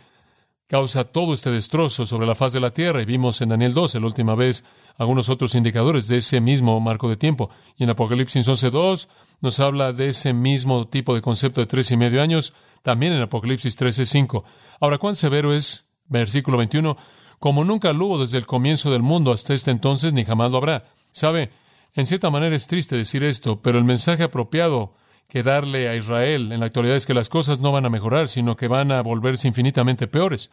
causa 0.68 1.04
todo 1.04 1.32
este 1.32 1.50
destrozo 1.50 2.04
sobre 2.04 2.26
la 2.26 2.34
faz 2.34 2.52
de 2.52 2.60
la 2.60 2.72
tierra. 2.72 3.02
Y 3.02 3.06
vimos 3.06 3.40
en 3.40 3.48
Daniel 3.48 3.74
12, 3.74 4.00
la 4.00 4.06
última 4.06 4.34
vez, 4.34 4.64
algunos 4.96 5.28
otros 5.28 5.54
indicadores 5.54 6.08
de 6.08 6.18
ese 6.18 6.40
mismo 6.40 6.78
marco 6.78 7.08
de 7.08 7.16
tiempo. 7.16 7.50
Y 7.76 7.84
en 7.84 7.90
Apocalipsis 7.90 8.46
11.2 8.46 9.08
nos 9.40 9.60
habla 9.60 9.92
de 9.92 10.08
ese 10.08 10.32
mismo 10.32 10.86
tipo 10.88 11.14
de 11.14 11.22
concepto 11.22 11.60
de 11.60 11.66
tres 11.66 11.90
y 11.90 11.96
medio 11.96 12.20
años, 12.20 12.54
también 12.82 13.12
en 13.12 13.22
Apocalipsis 13.22 13.78
13.5. 13.78 14.44
Ahora, 14.80 14.98
¿cuán 14.98 15.14
severo 15.14 15.54
es? 15.54 15.88
Versículo 16.06 16.58
21. 16.58 16.96
Como 17.38 17.64
nunca 17.64 17.92
lo 17.92 18.06
hubo 18.06 18.18
desde 18.18 18.38
el 18.38 18.46
comienzo 18.46 18.90
del 18.90 19.02
mundo 19.02 19.32
hasta 19.32 19.54
este 19.54 19.70
entonces, 19.70 20.12
ni 20.12 20.24
jamás 20.24 20.50
lo 20.50 20.58
habrá. 20.58 20.84
¿Sabe? 21.12 21.50
En 21.94 22.06
cierta 22.06 22.30
manera 22.30 22.54
es 22.54 22.66
triste 22.66 22.96
decir 22.96 23.24
esto, 23.24 23.60
pero 23.60 23.78
el 23.78 23.84
mensaje 23.84 24.22
apropiado 24.22 24.94
que 25.28 25.42
darle 25.42 25.88
a 25.88 25.96
Israel 25.96 26.52
en 26.52 26.60
la 26.60 26.66
actualidad 26.66 26.96
es 26.96 27.06
que 27.06 27.14
las 27.14 27.28
cosas 27.28 27.58
no 27.58 27.70
van 27.70 27.84
a 27.84 27.90
mejorar, 27.90 28.28
sino 28.28 28.56
que 28.56 28.68
van 28.68 28.92
a 28.92 29.02
volverse 29.02 29.46
infinitamente 29.46 30.06
peores. 30.06 30.50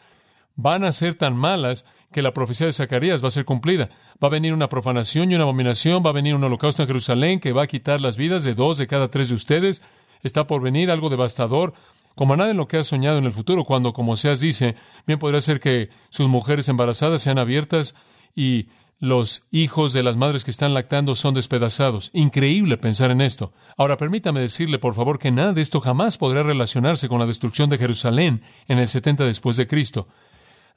Van 0.56 0.84
a 0.84 0.92
ser 0.92 1.16
tan 1.16 1.36
malas 1.36 1.86
que 2.12 2.22
la 2.22 2.34
profecía 2.34 2.68
de 2.68 2.74
Zacarías 2.74 3.24
va 3.24 3.30
a 3.30 3.32
ser 3.32 3.46
cumplida. 3.46 3.90
Va 4.24 4.28
a 4.28 4.32
venir 4.32 4.54
una 4.54 4.70
profanación 4.70 5.32
y 5.32 5.36
una 5.36 5.44
abominación, 5.44 6.04
va 6.06 6.12
a 6.12 6.14
venir 6.14 6.36
un 6.36 6.44
holocausto 6.44 6.82
en 6.82 6.88
Jerusalén 6.88 7.40
que 7.40 7.52
va 7.52 7.64
a 7.64 7.68
quitar 7.68 8.00
las 8.00 8.16
vidas 8.16 8.44
de 8.44 8.54
dos 8.54 8.78
de 8.78 8.88
cada 8.88 9.10
tres 9.10 9.30
de 9.30 9.36
ustedes. 9.36 9.82
Está 10.24 10.48
por 10.48 10.62
venir 10.62 10.92
algo 10.92 11.10
devastador, 11.10 11.74
como 12.16 12.36
nada 12.36 12.52
en 12.52 12.58
lo 12.58 12.68
que 12.68 12.78
has 12.78 12.88
soñado 12.88 13.18
en 13.18 13.26
el 13.26 13.32
futuro, 13.32 13.66
cuando, 13.66 13.94
como 13.94 14.16
seas 14.16 14.40
dice, 14.40 14.76
bien 15.06 15.20
podría 15.20 15.42
ser 15.42 15.60
que 15.60 15.90
sus 16.10 16.28
mujeres 16.28 16.70
embarazadas 16.70 17.22
sean 17.22 17.38
abiertas 17.38 17.96
y 18.36 18.68
los 19.00 19.44
hijos 19.52 19.92
de 19.94 20.04
las 20.04 20.16
madres 20.16 20.44
que 20.44 20.52
están 20.52 20.74
lactando 20.74 21.16
son 21.16 21.34
despedazados. 21.34 22.10
Increíble 22.14 22.78
pensar 22.78 23.12
en 23.12 23.22
esto. 23.22 23.54
Ahora 23.78 23.98
permítame 23.98 24.40
decirle, 24.40 24.80
por 24.80 24.94
favor, 24.94 25.20
que 25.20 25.32
nada 25.32 25.54
de 25.54 25.62
esto 25.62 25.82
jamás 25.82 26.18
podrá 26.18 26.44
relacionarse 26.44 27.10
con 27.10 27.20
la 27.20 27.26
destrucción 27.26 27.70
de 27.70 27.78
Jerusalén 27.78 28.42
en 28.68 28.80
el 28.80 28.88
70 28.88 29.26
después 29.26 29.58
de 29.58 29.68
Cristo. 29.68 30.08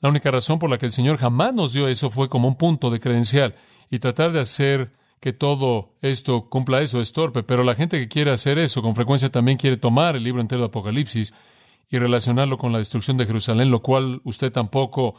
La 0.00 0.08
única 0.08 0.30
razón 0.30 0.58
por 0.58 0.70
la 0.70 0.78
que 0.78 0.86
el 0.86 0.92
Señor 0.92 1.18
jamás 1.18 1.54
nos 1.54 1.72
dio 1.72 1.88
eso 1.88 2.10
fue 2.10 2.28
como 2.28 2.48
un 2.48 2.56
punto 2.56 2.90
de 2.90 3.00
credencial 3.00 3.54
y 3.90 4.00
tratar 4.00 4.32
de 4.32 4.40
hacer 4.40 4.92
que 5.20 5.32
todo 5.32 5.94
esto 6.00 6.48
cumpla 6.48 6.80
eso 6.80 7.00
es 7.00 7.12
torpe, 7.12 7.42
pero 7.42 7.64
la 7.64 7.74
gente 7.74 7.98
que 7.98 8.08
quiere 8.08 8.30
hacer 8.30 8.58
eso 8.58 8.82
con 8.82 8.94
frecuencia 8.94 9.30
también 9.30 9.58
quiere 9.58 9.76
tomar 9.76 10.16
el 10.16 10.24
libro 10.24 10.40
entero 10.40 10.60
de 10.62 10.66
Apocalipsis 10.66 11.34
y 11.90 11.98
relacionarlo 11.98 12.58
con 12.58 12.72
la 12.72 12.78
destrucción 12.78 13.16
de 13.16 13.26
Jerusalén, 13.26 13.70
lo 13.70 13.82
cual 13.82 14.20
usted 14.24 14.52
tampoco 14.52 15.16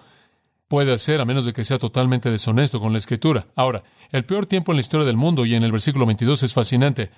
puede 0.68 0.94
hacer 0.94 1.20
a 1.20 1.26
menos 1.26 1.46
de 1.46 1.52
que 1.54 1.66
sea 1.66 1.80
totalmente 1.80 2.30
deshonesto 2.30 2.80
con 2.80 2.92
la 2.92 3.00
escritura. 3.00 3.48
Ahora, 3.56 3.84
el 4.12 4.24
peor 4.24 4.46
tiempo 4.46 4.72
en 4.72 4.78
la 4.78 4.82
historia 4.82 5.06
del 5.06 5.18
mundo 5.18 5.46
y 5.46 5.56
en 5.56 5.64
el 5.64 5.72
versículo 5.72 6.06
22 6.06 6.44
es 6.44 6.54
fascinante. 6.54 7.10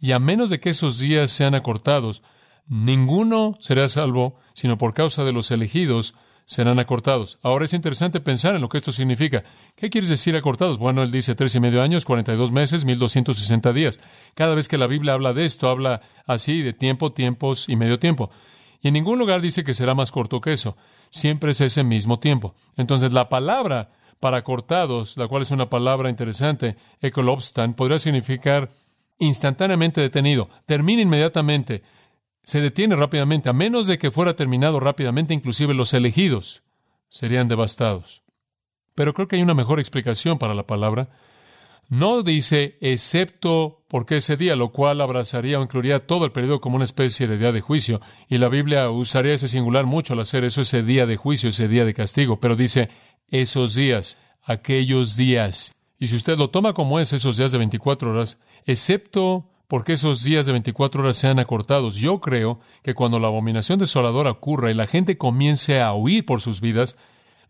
Y 0.00 0.12
a 0.12 0.18
menos 0.18 0.50
de 0.50 0.58
que 0.58 0.70
esos 0.70 0.98
días 0.98 1.30
sean 1.30 1.54
acortados, 1.54 2.22
ninguno 2.66 3.56
será 3.60 3.88
salvo, 3.88 4.36
sino 4.54 4.78
por 4.78 4.94
causa 4.94 5.22
de 5.24 5.32
los 5.32 5.50
elegidos 5.50 6.14
serán 6.44 6.78
acortados. 6.78 7.38
Ahora 7.42 7.64
es 7.64 7.72
interesante 7.72 8.20
pensar 8.20 8.54
en 8.54 8.60
lo 8.60 8.68
que 8.68 8.78
esto 8.78 8.92
significa. 8.92 9.44
¿Qué 9.76 9.90
quieres 9.90 10.10
decir 10.10 10.36
acortados? 10.36 10.78
Bueno, 10.78 11.02
él 11.02 11.10
dice 11.10 11.34
tres 11.34 11.54
y 11.54 11.60
medio 11.60 11.82
años, 11.82 12.04
cuarenta 12.04 12.32
y 12.34 12.36
dos 12.36 12.52
meses, 12.52 12.84
mil 12.84 12.98
doscientos 12.98 13.38
sesenta 13.38 13.72
días. 13.72 14.00
Cada 14.34 14.54
vez 14.54 14.68
que 14.68 14.78
la 14.78 14.86
Biblia 14.86 15.14
habla 15.14 15.32
de 15.32 15.44
esto, 15.44 15.68
habla 15.68 16.02
así 16.26 16.62
de 16.62 16.72
tiempo, 16.72 17.12
tiempos 17.12 17.68
y 17.68 17.76
medio 17.76 17.98
tiempo. 17.98 18.30
Y 18.80 18.88
en 18.88 18.94
ningún 18.94 19.18
lugar 19.18 19.40
dice 19.40 19.64
que 19.64 19.72
será 19.72 19.94
más 19.94 20.12
corto 20.12 20.40
que 20.40 20.52
eso 20.52 20.76
siempre 21.14 21.52
es 21.52 21.60
ese 21.60 21.84
mismo 21.84 22.18
tiempo. 22.18 22.54
Entonces, 22.76 23.12
la 23.12 23.28
palabra 23.28 23.92
para 24.18 24.42
cortados, 24.42 25.16
la 25.16 25.28
cual 25.28 25.42
es 25.42 25.52
una 25.52 25.70
palabra 25.70 26.10
interesante, 26.10 26.76
ecolobstan, 27.00 27.74
podría 27.74 27.98
significar 28.00 28.70
instantáneamente 29.18 30.00
detenido, 30.00 30.48
termina 30.66 31.02
inmediatamente, 31.02 31.82
se 32.44 32.60
detiene 32.60 32.94
rápidamente, 32.94 33.48
a 33.48 33.52
menos 33.52 33.86
de 33.86 33.98
que 33.98 34.10
fuera 34.10 34.36
terminado 34.36 34.78
rápidamente, 34.78 35.34
inclusive 35.34 35.74
los 35.74 35.94
elegidos 35.94 36.62
serían 37.08 37.48
devastados. 37.48 38.22
Pero 38.94 39.14
creo 39.14 39.28
que 39.28 39.36
hay 39.36 39.42
una 39.42 39.54
mejor 39.54 39.80
explicación 39.80 40.38
para 40.38 40.54
la 40.54 40.66
palabra. 40.66 41.08
No 41.88 42.22
dice 42.22 42.78
excepto 42.80 43.84
porque 43.88 44.18
ese 44.18 44.36
día, 44.36 44.56
lo 44.56 44.72
cual 44.72 45.00
abrazaría 45.00 45.58
o 45.58 45.62
incluiría 45.62 46.06
todo 46.06 46.24
el 46.24 46.32
periodo 46.32 46.60
como 46.60 46.76
una 46.76 46.84
especie 46.84 47.26
de 47.26 47.38
día 47.38 47.52
de 47.52 47.60
juicio. 47.60 48.00
Y 48.28 48.38
la 48.38 48.48
Biblia 48.48 48.90
usaría 48.90 49.34
ese 49.34 49.48
singular 49.48 49.84
mucho 49.84 50.14
al 50.14 50.20
hacer 50.20 50.44
eso, 50.44 50.60
ese 50.60 50.82
día 50.82 51.06
de 51.06 51.16
juicio, 51.16 51.48
ese 51.48 51.68
día 51.68 51.84
de 51.84 51.94
castigo. 51.94 52.40
Pero 52.40 52.56
dice 52.56 52.88
esos 53.28 53.74
días, 53.74 54.16
aquellos 54.42 55.16
días. 55.16 55.74
Y 55.98 56.06
si 56.06 56.16
usted 56.16 56.38
lo 56.38 56.50
toma 56.50 56.72
como 56.72 57.00
es, 57.00 57.12
esos 57.12 57.36
días 57.36 57.52
de 57.52 57.58
24 57.58 58.10
horas, 58.12 58.38
excepto 58.66 59.50
porque 59.74 59.94
esos 59.94 60.22
días 60.22 60.46
de 60.46 60.52
24 60.52 61.02
horas 61.02 61.16
sean 61.16 61.40
acortados. 61.40 61.96
Yo 61.96 62.20
creo 62.20 62.60
que 62.84 62.94
cuando 62.94 63.18
la 63.18 63.26
abominación 63.26 63.80
desoladora 63.80 64.30
ocurra 64.30 64.70
y 64.70 64.74
la 64.74 64.86
gente 64.86 65.18
comience 65.18 65.80
a 65.80 65.92
huir 65.94 66.24
por 66.24 66.40
sus 66.40 66.60
vidas, 66.60 66.96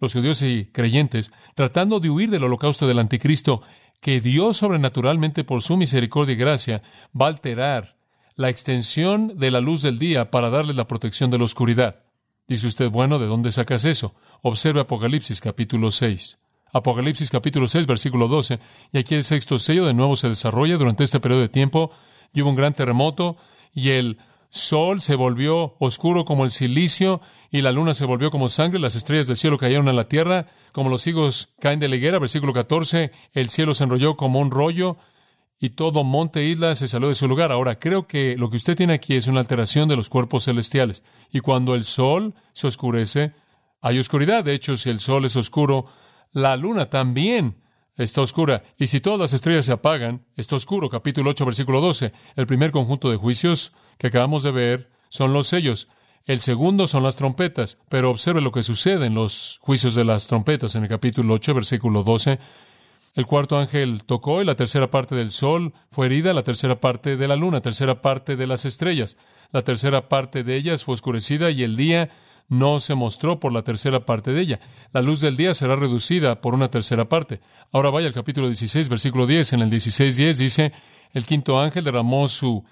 los 0.00 0.14
judíos 0.14 0.40
y 0.40 0.64
creyentes, 0.72 1.32
tratando 1.54 2.00
de 2.00 2.08
huir 2.08 2.30
del 2.30 2.44
holocausto 2.44 2.86
del 2.86 2.98
anticristo, 2.98 3.60
que 4.00 4.22
Dios 4.22 4.56
sobrenaturalmente 4.56 5.44
por 5.44 5.60
su 5.60 5.76
misericordia 5.76 6.32
y 6.32 6.36
gracia 6.36 6.82
va 7.14 7.26
a 7.26 7.28
alterar 7.28 7.98
la 8.36 8.48
extensión 8.48 9.38
de 9.38 9.50
la 9.50 9.60
luz 9.60 9.82
del 9.82 9.98
día 9.98 10.30
para 10.30 10.48
darle 10.48 10.72
la 10.72 10.88
protección 10.88 11.30
de 11.30 11.36
la 11.36 11.44
oscuridad. 11.44 12.04
Dice 12.48 12.68
usted, 12.68 12.88
bueno, 12.88 13.18
¿de 13.18 13.26
dónde 13.26 13.52
sacas 13.52 13.84
eso? 13.84 14.14
Observe 14.40 14.80
Apocalipsis 14.80 15.42
capítulo 15.42 15.90
6. 15.90 16.38
Apocalipsis 16.72 17.28
capítulo 17.28 17.68
6, 17.68 17.86
versículo 17.86 18.28
12. 18.28 18.60
Y 18.94 18.98
aquí 18.98 19.14
el 19.14 19.24
sexto 19.24 19.58
sello 19.58 19.84
de 19.84 19.92
nuevo 19.92 20.16
se 20.16 20.30
desarrolla 20.30 20.78
durante 20.78 21.04
este 21.04 21.20
periodo 21.20 21.42
de 21.42 21.50
tiempo. 21.50 21.92
Y 22.34 22.42
hubo 22.42 22.50
un 22.50 22.56
gran 22.56 22.74
terremoto 22.74 23.36
y 23.72 23.90
el 23.90 24.18
sol 24.50 25.00
se 25.00 25.16
volvió 25.16 25.76
oscuro 25.78 26.24
como 26.24 26.44
el 26.44 26.50
silicio 26.50 27.20
y 27.50 27.62
la 27.62 27.72
luna 27.72 27.94
se 27.94 28.04
volvió 28.04 28.30
como 28.30 28.48
sangre, 28.48 28.78
las 28.78 28.94
estrellas 28.94 29.26
del 29.26 29.36
cielo 29.36 29.58
cayeron 29.58 29.88
a 29.88 29.92
la 29.92 30.06
tierra, 30.06 30.46
como 30.72 30.90
los 30.90 31.06
higos 31.06 31.54
caen 31.60 31.80
de 31.80 31.88
la 31.88 31.96
higuera, 31.96 32.18
versículo 32.18 32.52
14, 32.52 33.10
el 33.32 33.48
cielo 33.48 33.74
se 33.74 33.84
enrolló 33.84 34.16
como 34.16 34.40
un 34.40 34.50
rollo 34.50 34.96
y 35.58 35.70
todo 35.70 36.04
monte 36.04 36.40
e 36.40 36.48
isla 36.48 36.74
se 36.74 36.88
salió 36.88 37.08
de 37.08 37.14
su 37.14 37.26
lugar. 37.26 37.50
Ahora, 37.50 37.78
creo 37.78 38.06
que 38.06 38.36
lo 38.36 38.50
que 38.50 38.56
usted 38.56 38.76
tiene 38.76 38.92
aquí 38.92 39.16
es 39.16 39.28
una 39.28 39.40
alteración 39.40 39.88
de 39.88 39.96
los 39.96 40.10
cuerpos 40.10 40.44
celestiales. 40.44 41.02
Y 41.32 41.40
cuando 41.40 41.74
el 41.74 41.84
sol 41.84 42.34
se 42.52 42.66
oscurece, 42.66 43.32
hay 43.80 43.98
oscuridad. 43.98 44.44
De 44.44 44.52
hecho, 44.52 44.76
si 44.76 44.90
el 44.90 45.00
sol 45.00 45.24
es 45.24 45.36
oscuro, 45.36 45.86
la 46.32 46.56
luna 46.56 46.90
también 46.90 47.63
está 47.96 48.20
oscura. 48.22 48.62
Y 48.78 48.88
si 48.88 49.00
todas 49.00 49.20
las 49.20 49.32
estrellas 49.32 49.66
se 49.66 49.72
apagan, 49.72 50.24
está 50.36 50.56
oscuro. 50.56 50.90
Capítulo 50.90 51.30
8, 51.30 51.44
versículo 51.44 51.80
12. 51.80 52.12
El 52.36 52.46
primer 52.46 52.70
conjunto 52.70 53.10
de 53.10 53.16
juicios 53.16 53.72
que 53.98 54.08
acabamos 54.08 54.42
de 54.42 54.52
ver 54.52 54.90
son 55.08 55.32
los 55.32 55.46
sellos. 55.46 55.88
El 56.26 56.40
segundo 56.40 56.86
son 56.86 57.02
las 57.02 57.16
trompetas, 57.16 57.78
pero 57.88 58.10
observe 58.10 58.40
lo 58.40 58.50
que 58.50 58.62
sucede 58.62 59.06
en 59.06 59.14
los 59.14 59.58
juicios 59.60 59.94
de 59.94 60.04
las 60.04 60.26
trompetas 60.26 60.74
en 60.74 60.82
el 60.82 60.88
capítulo 60.88 61.34
8, 61.34 61.54
versículo 61.54 62.02
12. 62.02 62.38
El 63.14 63.26
cuarto 63.26 63.58
ángel 63.58 64.02
tocó 64.04 64.42
y 64.42 64.44
la 64.44 64.56
tercera 64.56 64.90
parte 64.90 65.14
del 65.14 65.30
sol 65.30 65.72
fue 65.90 66.06
herida, 66.06 66.32
la 66.32 66.42
tercera 66.42 66.80
parte 66.80 67.16
de 67.16 67.28
la 67.28 67.36
luna, 67.36 67.60
tercera 67.60 68.00
parte 68.00 68.36
de 68.36 68.46
las 68.46 68.64
estrellas. 68.64 69.18
La 69.52 69.62
tercera 69.62 70.08
parte 70.08 70.42
de 70.42 70.56
ellas 70.56 70.82
fue 70.82 70.94
oscurecida 70.94 71.50
y 71.50 71.62
el 71.62 71.76
día 71.76 72.10
no 72.48 72.80
se 72.80 72.94
mostró 72.94 73.40
por 73.40 73.52
la 73.52 73.62
tercera 73.62 74.04
parte 74.04 74.32
de 74.32 74.40
ella. 74.40 74.60
La 74.92 75.02
luz 75.02 75.20
del 75.20 75.36
día 75.36 75.54
será 75.54 75.76
reducida 75.76 76.40
por 76.40 76.54
una 76.54 76.68
tercera 76.68 77.08
parte. 77.08 77.40
Ahora 77.72 77.90
vaya 77.90 78.06
al 78.06 78.14
capítulo 78.14 78.46
16, 78.48 78.88
versículo 78.88 79.26
10. 79.26 79.54
En 79.54 79.60
el 79.60 79.70
16.10 79.70 80.36
dice, 80.36 80.72
el 81.12 81.26
quinto 81.26 81.58
ángel 81.60 81.84
derramó 81.84 82.28
su 82.28 82.64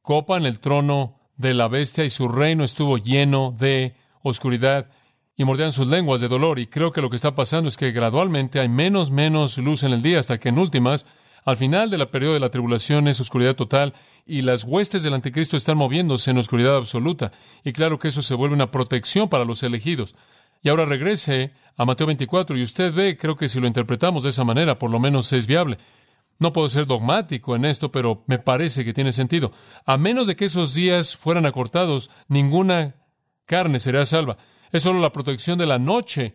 copa 0.00 0.36
en 0.36 0.46
el 0.46 0.60
trono 0.60 1.18
de 1.36 1.54
la 1.54 1.68
bestia 1.68 2.04
y 2.04 2.10
su 2.10 2.28
reino 2.28 2.64
estuvo 2.64 2.98
lleno 2.98 3.54
de 3.58 3.96
oscuridad 4.22 4.90
y 5.36 5.44
mordían 5.44 5.72
sus 5.72 5.88
lenguas 5.88 6.20
de 6.20 6.28
dolor. 6.28 6.58
Y 6.58 6.66
creo 6.66 6.92
que 6.92 7.00
lo 7.00 7.10
que 7.10 7.16
está 7.16 7.34
pasando 7.34 7.68
es 7.68 7.76
que 7.76 7.92
gradualmente 7.92 8.60
hay 8.60 8.68
menos, 8.68 9.10
menos 9.10 9.58
luz 9.58 9.82
en 9.82 9.92
el 9.92 10.02
día 10.02 10.18
hasta 10.18 10.38
que 10.38 10.50
en 10.50 10.58
últimas, 10.58 11.06
al 11.44 11.56
final 11.56 11.90
de 11.90 11.98
la 11.98 12.10
periodo 12.10 12.34
de 12.34 12.40
la 12.40 12.50
tribulación 12.50 13.08
es 13.08 13.20
oscuridad 13.20 13.56
total 13.56 13.94
y 14.26 14.42
las 14.42 14.64
huestes 14.64 15.02
del 15.02 15.14
anticristo 15.14 15.56
están 15.56 15.76
moviéndose 15.76 16.30
en 16.30 16.38
oscuridad 16.38 16.76
absoluta. 16.76 17.32
Y 17.64 17.72
claro 17.72 17.98
que 17.98 18.08
eso 18.08 18.22
se 18.22 18.34
vuelve 18.34 18.54
una 18.54 18.70
protección 18.70 19.28
para 19.28 19.44
los 19.44 19.62
elegidos. 19.62 20.14
Y 20.62 20.68
ahora 20.68 20.86
regrese 20.86 21.52
a 21.76 21.84
Mateo 21.84 22.06
24 22.06 22.56
y 22.56 22.62
usted 22.62 22.94
ve, 22.94 23.16
creo 23.16 23.36
que 23.36 23.48
si 23.48 23.58
lo 23.58 23.66
interpretamos 23.66 24.22
de 24.22 24.30
esa 24.30 24.44
manera, 24.44 24.78
por 24.78 24.90
lo 24.90 25.00
menos 25.00 25.32
es 25.32 25.48
viable. 25.48 25.78
No 26.38 26.52
puedo 26.52 26.68
ser 26.68 26.86
dogmático 26.86 27.56
en 27.56 27.64
esto, 27.64 27.90
pero 27.90 28.22
me 28.26 28.38
parece 28.38 28.84
que 28.84 28.92
tiene 28.92 29.12
sentido. 29.12 29.52
A 29.84 29.98
menos 29.98 30.28
de 30.28 30.36
que 30.36 30.44
esos 30.44 30.74
días 30.74 31.16
fueran 31.16 31.46
acortados, 31.46 32.10
ninguna 32.28 32.94
carne 33.46 33.80
será 33.80 34.06
salva. 34.06 34.38
Es 34.70 34.84
solo 34.84 35.00
la 35.00 35.12
protección 35.12 35.58
de 35.58 35.66
la 35.66 35.78
noche 35.78 36.34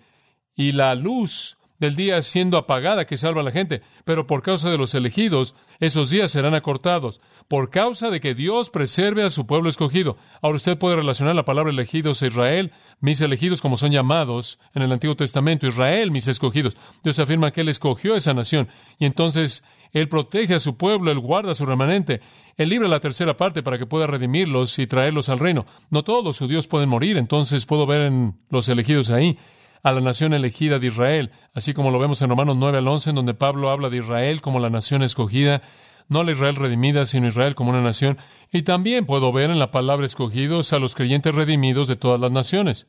y 0.55 0.73
la 0.73 0.93
luz 0.95 1.56
del 1.79 1.95
día 1.95 2.21
siendo 2.21 2.57
apagada 2.57 3.05
que 3.05 3.17
salva 3.17 3.41
a 3.41 3.43
la 3.43 3.51
gente, 3.51 3.81
pero 4.05 4.25
por 4.25 4.41
causa 4.41 4.69
de 4.69 4.77
los 4.77 4.95
elegidos, 4.95 5.55
esos 5.79 6.09
días 6.09 6.31
serán 6.31 6.55
acortados, 6.55 7.21
por 7.47 7.69
causa 7.69 8.09
de 8.09 8.19
que 8.19 8.33
Dios 8.33 8.69
preserve 8.69 9.23
a 9.23 9.29
su 9.29 9.45
pueblo 9.45 9.69
escogido. 9.69 10.17
Ahora 10.41 10.55
usted 10.55 10.77
puede 10.77 10.95
relacionar 10.95 11.35
la 11.35 11.45
palabra 11.45 11.71
elegidos 11.71 12.21
a 12.21 12.27
Israel, 12.27 12.71
mis 12.99 13.21
elegidos 13.21 13.61
como 13.61 13.77
son 13.77 13.91
llamados 13.91 14.59
en 14.73 14.81
el 14.81 14.91
Antiguo 14.91 15.15
Testamento, 15.15 15.67
Israel, 15.67 16.11
mis 16.11 16.27
escogidos. 16.27 16.75
Dios 17.03 17.19
afirma 17.19 17.51
que 17.51 17.61
Él 17.61 17.69
escogió 17.69 18.15
esa 18.15 18.33
nación 18.33 18.67
y 18.97 19.05
entonces 19.05 19.63
Él 19.91 20.09
protege 20.09 20.55
a 20.55 20.59
su 20.59 20.77
pueblo, 20.77 21.11
Él 21.11 21.19
guarda 21.19 21.51
a 21.51 21.55
su 21.55 21.65
remanente, 21.65 22.21
Él 22.57 22.69
libra 22.69 22.87
la 22.87 22.99
tercera 22.99 23.37
parte 23.37 23.61
para 23.61 23.77
que 23.77 23.85
pueda 23.85 24.07
redimirlos 24.07 24.79
y 24.79 24.87
traerlos 24.87 25.29
al 25.29 25.39
reino. 25.39 25.67
No 25.91 26.03
todos 26.03 26.23
los 26.23 26.39
judíos 26.39 26.67
pueden 26.67 26.89
morir, 26.89 27.17
entonces 27.17 27.67
puedo 27.67 27.85
ver 27.85 28.01
en 28.01 28.35
los 28.49 28.67
elegidos 28.67 29.11
ahí 29.11 29.37
a 29.83 29.91
la 29.91 30.01
nación 30.01 30.33
elegida 30.33 30.79
de 30.79 30.87
Israel, 30.87 31.31
así 31.53 31.73
como 31.73 31.91
lo 31.91 31.99
vemos 31.99 32.21
en 32.21 32.29
Romanos 32.29 32.57
9 32.57 32.77
al 32.79 32.87
11, 32.87 33.11
en 33.11 33.15
donde 33.15 33.33
Pablo 33.33 33.69
habla 33.69 33.89
de 33.89 33.97
Israel 33.97 34.41
como 34.41 34.59
la 34.59 34.69
nación 34.69 35.03
escogida, 35.03 35.61
no 36.09 36.23
la 36.23 36.31
Israel 36.31 36.55
redimida, 36.55 37.05
sino 37.05 37.27
Israel 37.27 37.55
como 37.55 37.71
una 37.71 37.81
nación, 37.81 38.17
y 38.51 38.63
también 38.63 39.05
puedo 39.05 39.31
ver 39.31 39.49
en 39.49 39.59
la 39.59 39.71
palabra 39.71 40.05
escogidos 40.05 40.73
a 40.73 40.79
los 40.79 40.95
creyentes 40.95 41.35
redimidos 41.35 41.87
de 41.87 41.95
todas 41.95 42.19
las 42.19 42.31
naciones. 42.31 42.87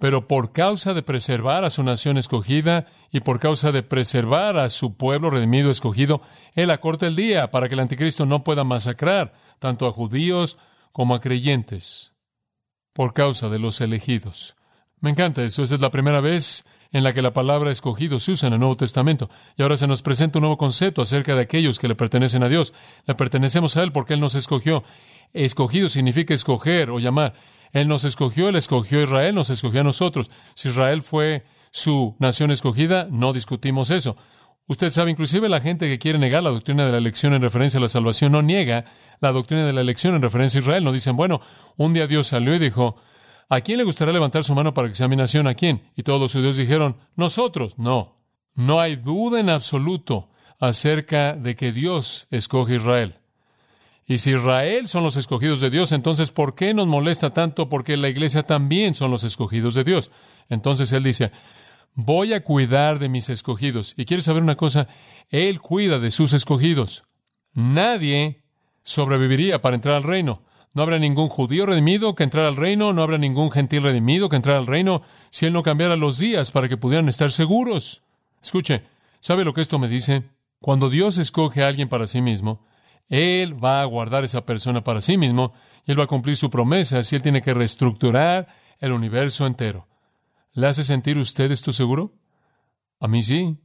Pero 0.00 0.26
por 0.26 0.52
causa 0.52 0.92
de 0.92 1.02
preservar 1.02 1.64
a 1.64 1.70
su 1.70 1.82
nación 1.82 2.18
escogida 2.18 2.86
y 3.12 3.20
por 3.20 3.38
causa 3.38 3.70
de 3.70 3.82
preservar 3.84 4.58
a 4.58 4.68
su 4.68 4.96
pueblo 4.96 5.30
redimido 5.30 5.70
escogido, 5.70 6.20
Él 6.54 6.70
acorta 6.70 7.06
el 7.06 7.14
día 7.14 7.50
para 7.50 7.68
que 7.68 7.74
el 7.74 7.80
anticristo 7.80 8.26
no 8.26 8.42
pueda 8.42 8.64
masacrar 8.64 9.34
tanto 9.60 9.86
a 9.86 9.92
judíos 9.92 10.58
como 10.92 11.14
a 11.14 11.20
creyentes 11.20 12.12
por 12.92 13.12
causa 13.12 13.48
de 13.48 13.58
los 13.58 13.80
elegidos. 13.80 14.56
Me 15.04 15.10
encanta 15.10 15.44
eso. 15.44 15.62
Esa 15.62 15.74
es 15.74 15.82
la 15.82 15.90
primera 15.90 16.22
vez 16.22 16.64
en 16.90 17.04
la 17.04 17.12
que 17.12 17.20
la 17.20 17.34
palabra 17.34 17.70
escogido 17.70 18.18
se 18.18 18.32
usa 18.32 18.46
en 18.46 18.54
el 18.54 18.58
Nuevo 18.60 18.78
Testamento. 18.78 19.28
Y 19.54 19.60
ahora 19.60 19.76
se 19.76 19.86
nos 19.86 20.00
presenta 20.00 20.38
un 20.38 20.44
nuevo 20.44 20.56
concepto 20.56 21.02
acerca 21.02 21.34
de 21.34 21.42
aquellos 21.42 21.78
que 21.78 21.88
le 21.88 21.94
pertenecen 21.94 22.42
a 22.42 22.48
Dios. 22.48 22.72
Le 23.06 23.14
pertenecemos 23.14 23.76
a 23.76 23.82
Él 23.82 23.92
porque 23.92 24.14
Él 24.14 24.20
nos 24.20 24.34
escogió. 24.34 24.82
Escogido 25.34 25.90
significa 25.90 26.32
escoger 26.32 26.88
o 26.88 27.00
llamar. 27.00 27.34
Él 27.72 27.86
nos 27.86 28.04
escogió, 28.04 28.48
Él 28.48 28.56
escogió 28.56 29.00
a 29.00 29.02
Israel, 29.02 29.34
nos 29.34 29.50
escogió 29.50 29.82
a 29.82 29.84
nosotros. 29.84 30.30
Si 30.54 30.70
Israel 30.70 31.02
fue 31.02 31.44
su 31.70 32.16
nación 32.18 32.50
escogida, 32.50 33.06
no 33.10 33.34
discutimos 33.34 33.90
eso. 33.90 34.16
Usted 34.68 34.88
sabe, 34.88 35.10
inclusive 35.10 35.50
la 35.50 35.60
gente 35.60 35.86
que 35.86 35.98
quiere 35.98 36.18
negar 36.18 36.42
la 36.42 36.48
doctrina 36.48 36.86
de 36.86 36.92
la 36.92 36.96
elección 36.96 37.34
en 37.34 37.42
referencia 37.42 37.76
a 37.76 37.82
la 37.82 37.90
salvación 37.90 38.32
no 38.32 38.40
niega 38.40 38.86
la 39.20 39.32
doctrina 39.32 39.66
de 39.66 39.74
la 39.74 39.82
elección 39.82 40.14
en 40.14 40.22
referencia 40.22 40.60
a 40.60 40.62
Israel. 40.62 40.82
No 40.82 40.92
dicen, 40.92 41.14
bueno, 41.14 41.42
un 41.76 41.92
día 41.92 42.06
Dios 42.06 42.28
salió 42.28 42.54
y 42.54 42.58
dijo, 42.58 42.96
¿A 43.48 43.60
quién 43.60 43.78
le 43.78 43.84
gustaría 43.84 44.14
levantar 44.14 44.44
su 44.44 44.54
mano 44.54 44.74
para 44.74 44.88
que 44.88 44.94
sea 44.94 45.08
mi 45.08 45.16
nación? 45.16 45.46
¿A 45.46 45.54
quién? 45.54 45.82
Y 45.96 46.02
todos 46.02 46.20
los 46.20 46.32
judíos 46.32 46.56
dijeron, 46.56 46.96
nosotros. 47.16 47.78
No. 47.78 48.16
No 48.54 48.80
hay 48.80 48.96
duda 48.96 49.40
en 49.40 49.50
absoluto 49.50 50.30
acerca 50.60 51.34
de 51.34 51.56
que 51.56 51.72
Dios 51.72 52.26
escoge 52.30 52.74
a 52.74 52.76
Israel. 52.76 53.18
Y 54.06 54.18
si 54.18 54.32
Israel 54.32 54.86
son 54.86 55.02
los 55.02 55.16
escogidos 55.16 55.60
de 55.60 55.70
Dios, 55.70 55.92
entonces 55.92 56.30
¿por 56.30 56.54
qué 56.54 56.74
nos 56.74 56.86
molesta 56.86 57.30
tanto? 57.30 57.68
Porque 57.68 57.96
la 57.96 58.08
iglesia 58.08 58.42
también 58.42 58.94
son 58.94 59.10
los 59.10 59.24
escogidos 59.24 59.74
de 59.74 59.84
Dios. 59.84 60.10
Entonces 60.48 60.92
él 60.92 61.02
dice, 61.02 61.32
voy 61.94 62.34
a 62.34 62.44
cuidar 62.44 62.98
de 62.98 63.08
mis 63.08 63.30
escogidos. 63.30 63.94
Y 63.96 64.04
quieres 64.04 64.26
saber 64.26 64.42
una 64.42 64.56
cosa, 64.56 64.88
él 65.30 65.60
cuida 65.60 65.98
de 65.98 66.10
sus 66.10 66.34
escogidos. 66.34 67.04
Nadie 67.54 68.44
sobreviviría 68.82 69.62
para 69.62 69.76
entrar 69.76 69.94
al 69.94 70.02
reino. 70.02 70.42
No 70.74 70.82
habrá 70.82 70.98
ningún 70.98 71.28
judío 71.28 71.66
redimido 71.66 72.16
que 72.16 72.24
entrara 72.24 72.48
al 72.48 72.56
reino, 72.56 72.92
no 72.92 73.02
habrá 73.02 73.16
ningún 73.16 73.52
gentil 73.52 73.84
redimido 73.84 74.28
que 74.28 74.36
entrara 74.36 74.58
al 74.58 74.66
reino 74.66 75.02
si 75.30 75.46
él 75.46 75.52
no 75.52 75.62
cambiara 75.62 75.96
los 75.96 76.18
días 76.18 76.50
para 76.50 76.68
que 76.68 76.76
pudieran 76.76 77.08
estar 77.08 77.30
seguros. 77.30 78.02
Escuche, 78.42 78.82
¿sabe 79.20 79.44
lo 79.44 79.54
que 79.54 79.60
esto 79.60 79.78
me 79.78 79.86
dice? 79.86 80.24
Cuando 80.58 80.90
Dios 80.90 81.16
escoge 81.18 81.62
a 81.62 81.68
alguien 81.68 81.88
para 81.88 82.08
sí 82.08 82.20
mismo, 82.20 82.66
Él 83.08 83.62
va 83.62 83.82
a 83.82 83.84
guardar 83.84 84.24
esa 84.24 84.44
persona 84.44 84.82
para 84.82 85.00
sí 85.00 85.16
mismo 85.16 85.52
y 85.86 85.92
Él 85.92 86.00
va 86.00 86.04
a 86.04 86.08
cumplir 86.08 86.36
su 86.36 86.50
promesa 86.50 87.04
si 87.04 87.14
Él 87.14 87.22
tiene 87.22 87.40
que 87.40 87.54
reestructurar 87.54 88.48
el 88.80 88.92
universo 88.92 89.46
entero. 89.46 89.86
¿Le 90.52 90.66
hace 90.66 90.82
sentir 90.82 91.18
usted 91.18 91.52
esto 91.52 91.72
seguro? 91.72 92.14
A 92.98 93.06
mí 93.06 93.22
sí. 93.22 93.58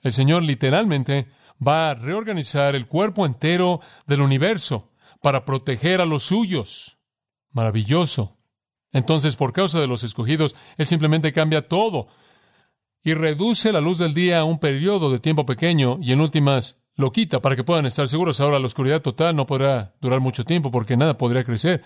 El 0.00 0.12
Señor 0.12 0.44
literalmente 0.44 1.26
va 1.64 1.90
a 1.90 1.94
reorganizar 1.94 2.76
el 2.76 2.86
cuerpo 2.86 3.26
entero 3.26 3.80
del 4.06 4.20
universo 4.20 4.91
para 5.22 5.44
proteger 5.46 6.00
a 6.00 6.06
los 6.06 6.24
suyos. 6.24 6.98
Maravilloso. 7.50 8.36
Entonces, 8.92 9.36
por 9.36 9.52
causa 9.52 9.80
de 9.80 9.86
los 9.86 10.04
escogidos, 10.04 10.54
Él 10.76 10.86
simplemente 10.86 11.32
cambia 11.32 11.66
todo 11.66 12.08
y 13.02 13.14
reduce 13.14 13.72
la 13.72 13.80
luz 13.80 13.98
del 13.98 14.14
día 14.14 14.40
a 14.40 14.44
un 14.44 14.58
periodo 14.58 15.10
de 15.10 15.18
tiempo 15.18 15.46
pequeño 15.46 15.98
y 16.02 16.12
en 16.12 16.20
últimas 16.20 16.78
lo 16.94 17.10
quita 17.10 17.40
para 17.40 17.56
que 17.56 17.64
puedan 17.64 17.86
estar 17.86 18.08
seguros. 18.08 18.40
Ahora 18.40 18.58
la 18.58 18.66
oscuridad 18.66 19.00
total 19.00 19.34
no 19.34 19.46
podrá 19.46 19.94
durar 20.00 20.20
mucho 20.20 20.44
tiempo 20.44 20.70
porque 20.70 20.96
nada 20.96 21.16
podría 21.16 21.44
crecer. 21.44 21.82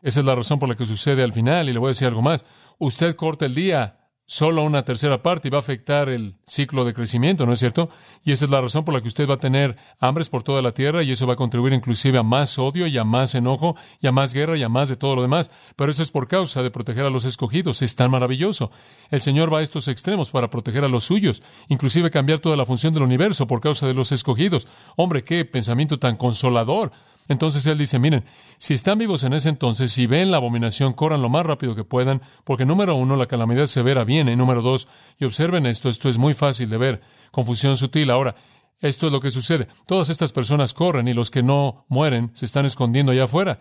Esa 0.00 0.20
es 0.20 0.26
la 0.26 0.34
razón 0.34 0.58
por 0.58 0.68
la 0.68 0.76
que 0.76 0.86
sucede 0.86 1.22
al 1.22 1.32
final 1.32 1.68
y 1.68 1.72
le 1.72 1.78
voy 1.78 1.88
a 1.88 1.90
decir 1.90 2.08
algo 2.08 2.22
más. 2.22 2.44
Usted 2.78 3.14
corta 3.16 3.46
el 3.46 3.54
día 3.54 4.05
solo 4.26 4.62
una 4.64 4.84
tercera 4.84 5.22
parte 5.22 5.46
y 5.46 5.50
va 5.50 5.58
a 5.58 5.60
afectar 5.60 6.08
el 6.08 6.34
ciclo 6.46 6.84
de 6.84 6.92
crecimiento, 6.92 7.46
¿no 7.46 7.52
es 7.52 7.60
cierto? 7.60 7.90
Y 8.24 8.32
esa 8.32 8.44
es 8.44 8.50
la 8.50 8.60
razón 8.60 8.84
por 8.84 8.92
la 8.92 9.00
que 9.00 9.06
usted 9.06 9.28
va 9.28 9.34
a 9.34 9.40
tener 9.40 9.76
hambres 10.00 10.28
por 10.28 10.42
toda 10.42 10.62
la 10.62 10.72
tierra 10.72 11.04
y 11.04 11.12
eso 11.12 11.26
va 11.28 11.34
a 11.34 11.36
contribuir 11.36 11.72
inclusive 11.72 12.18
a 12.18 12.24
más 12.24 12.58
odio 12.58 12.88
y 12.88 12.98
a 12.98 13.04
más 13.04 13.36
enojo 13.36 13.76
y 14.00 14.08
a 14.08 14.12
más 14.12 14.34
guerra 14.34 14.56
y 14.56 14.64
a 14.64 14.68
más 14.68 14.88
de 14.88 14.96
todo 14.96 15.14
lo 15.14 15.22
demás. 15.22 15.52
Pero 15.76 15.92
eso 15.92 16.02
es 16.02 16.10
por 16.10 16.26
causa 16.26 16.64
de 16.64 16.72
proteger 16.72 17.04
a 17.04 17.10
los 17.10 17.24
escogidos. 17.24 17.82
Es 17.82 17.94
tan 17.94 18.10
maravilloso. 18.10 18.72
El 19.10 19.20
Señor 19.20 19.52
va 19.52 19.60
a 19.60 19.62
estos 19.62 19.86
extremos 19.86 20.32
para 20.32 20.50
proteger 20.50 20.84
a 20.84 20.88
los 20.88 21.04
suyos, 21.04 21.42
inclusive 21.68 22.10
cambiar 22.10 22.40
toda 22.40 22.56
la 22.56 22.66
función 22.66 22.92
del 22.92 23.04
universo 23.04 23.46
por 23.46 23.60
causa 23.60 23.86
de 23.86 23.94
los 23.94 24.10
escogidos. 24.10 24.66
Hombre, 24.96 25.22
qué 25.22 25.44
pensamiento 25.44 26.00
tan 26.00 26.16
consolador. 26.16 26.90
Entonces 27.28 27.66
él 27.66 27.78
dice, 27.78 27.98
miren, 27.98 28.24
si 28.58 28.74
están 28.74 28.98
vivos 28.98 29.24
en 29.24 29.32
ese 29.32 29.48
entonces, 29.48 29.92
si 29.92 30.06
ven 30.06 30.30
la 30.30 30.36
abominación, 30.36 30.92
corran 30.92 31.22
lo 31.22 31.28
más 31.28 31.44
rápido 31.44 31.74
que 31.74 31.84
puedan, 31.84 32.22
porque 32.44 32.64
número 32.64 32.94
uno, 32.94 33.16
la 33.16 33.26
calamidad 33.26 33.66
severa 33.66 34.04
viene, 34.04 34.36
número 34.36 34.62
dos, 34.62 34.88
y 35.18 35.24
observen 35.24 35.66
esto, 35.66 35.88
esto 35.88 36.08
es 36.08 36.18
muy 36.18 36.34
fácil 36.34 36.70
de 36.70 36.78
ver, 36.78 37.02
confusión 37.32 37.76
sutil. 37.76 38.10
Ahora, 38.10 38.36
esto 38.80 39.06
es 39.06 39.12
lo 39.12 39.20
que 39.20 39.30
sucede. 39.30 39.68
Todas 39.86 40.10
estas 40.10 40.32
personas 40.32 40.74
corren 40.74 41.08
y 41.08 41.14
los 41.14 41.30
que 41.30 41.42
no 41.42 41.86
mueren 41.88 42.30
se 42.34 42.44
están 42.44 42.66
escondiendo 42.66 43.12
allá 43.12 43.24
afuera. 43.24 43.60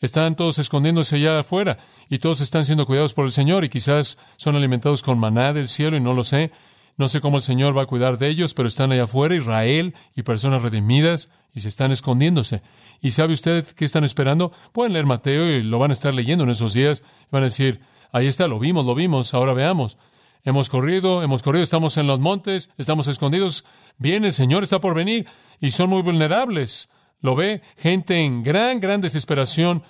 Están 0.00 0.36
todos 0.36 0.58
escondiéndose 0.58 1.16
allá 1.16 1.40
afuera 1.40 1.78
y 2.08 2.18
todos 2.18 2.40
están 2.40 2.66
siendo 2.66 2.86
cuidados 2.86 3.14
por 3.14 3.24
el 3.24 3.32
Señor 3.32 3.64
y 3.64 3.68
quizás 3.68 4.18
son 4.36 4.54
alimentados 4.54 5.02
con 5.02 5.18
maná 5.18 5.52
del 5.52 5.68
cielo 5.68 5.96
y 5.96 6.00
no 6.00 6.12
lo 6.12 6.22
sé. 6.22 6.52
No 6.96 7.08
sé 7.08 7.20
cómo 7.20 7.36
el 7.36 7.42
Señor 7.42 7.76
va 7.76 7.82
a 7.82 7.86
cuidar 7.86 8.16
de 8.16 8.28
ellos, 8.28 8.54
pero 8.54 8.68
están 8.68 8.90
allá 8.90 9.04
afuera, 9.04 9.36
Israel 9.36 9.94
y 10.14 10.22
personas 10.22 10.62
redimidas, 10.62 11.28
y 11.52 11.60
se 11.60 11.68
están 11.68 11.92
escondiéndose. 11.92 12.62
¿Y 13.00 13.10
sabe 13.10 13.34
usted 13.34 13.66
qué 13.66 13.84
están 13.84 14.04
esperando? 14.04 14.52
Pueden 14.72 14.94
leer 14.94 15.06
Mateo 15.06 15.46
y 15.46 15.62
lo 15.62 15.78
van 15.78 15.90
a 15.90 15.94
estar 15.94 16.14
leyendo 16.14 16.44
en 16.44 16.50
esos 16.50 16.72
días. 16.72 17.02
Van 17.30 17.42
a 17.42 17.46
decir, 17.46 17.80
ahí 18.12 18.26
está, 18.26 18.48
lo 18.48 18.58
vimos, 18.58 18.86
lo 18.86 18.94
vimos, 18.94 19.34
ahora 19.34 19.52
veamos. 19.52 19.98
Hemos 20.44 20.70
corrido, 20.70 21.22
hemos 21.22 21.42
corrido, 21.42 21.64
estamos 21.64 21.96
en 21.98 22.06
los 22.06 22.20
montes, 22.20 22.70
estamos 22.78 23.08
escondidos. 23.08 23.64
Bien, 23.98 24.24
el 24.24 24.32
Señor 24.32 24.62
está 24.62 24.80
por 24.80 24.94
venir 24.94 25.26
y 25.60 25.72
son 25.72 25.90
muy 25.90 26.02
vulnerables. 26.02 26.88
Lo 27.20 27.34
ve, 27.34 27.62
gente 27.76 28.20
en 28.20 28.42
gran, 28.42 28.80
gran 28.80 29.00
desesperación, 29.00 29.82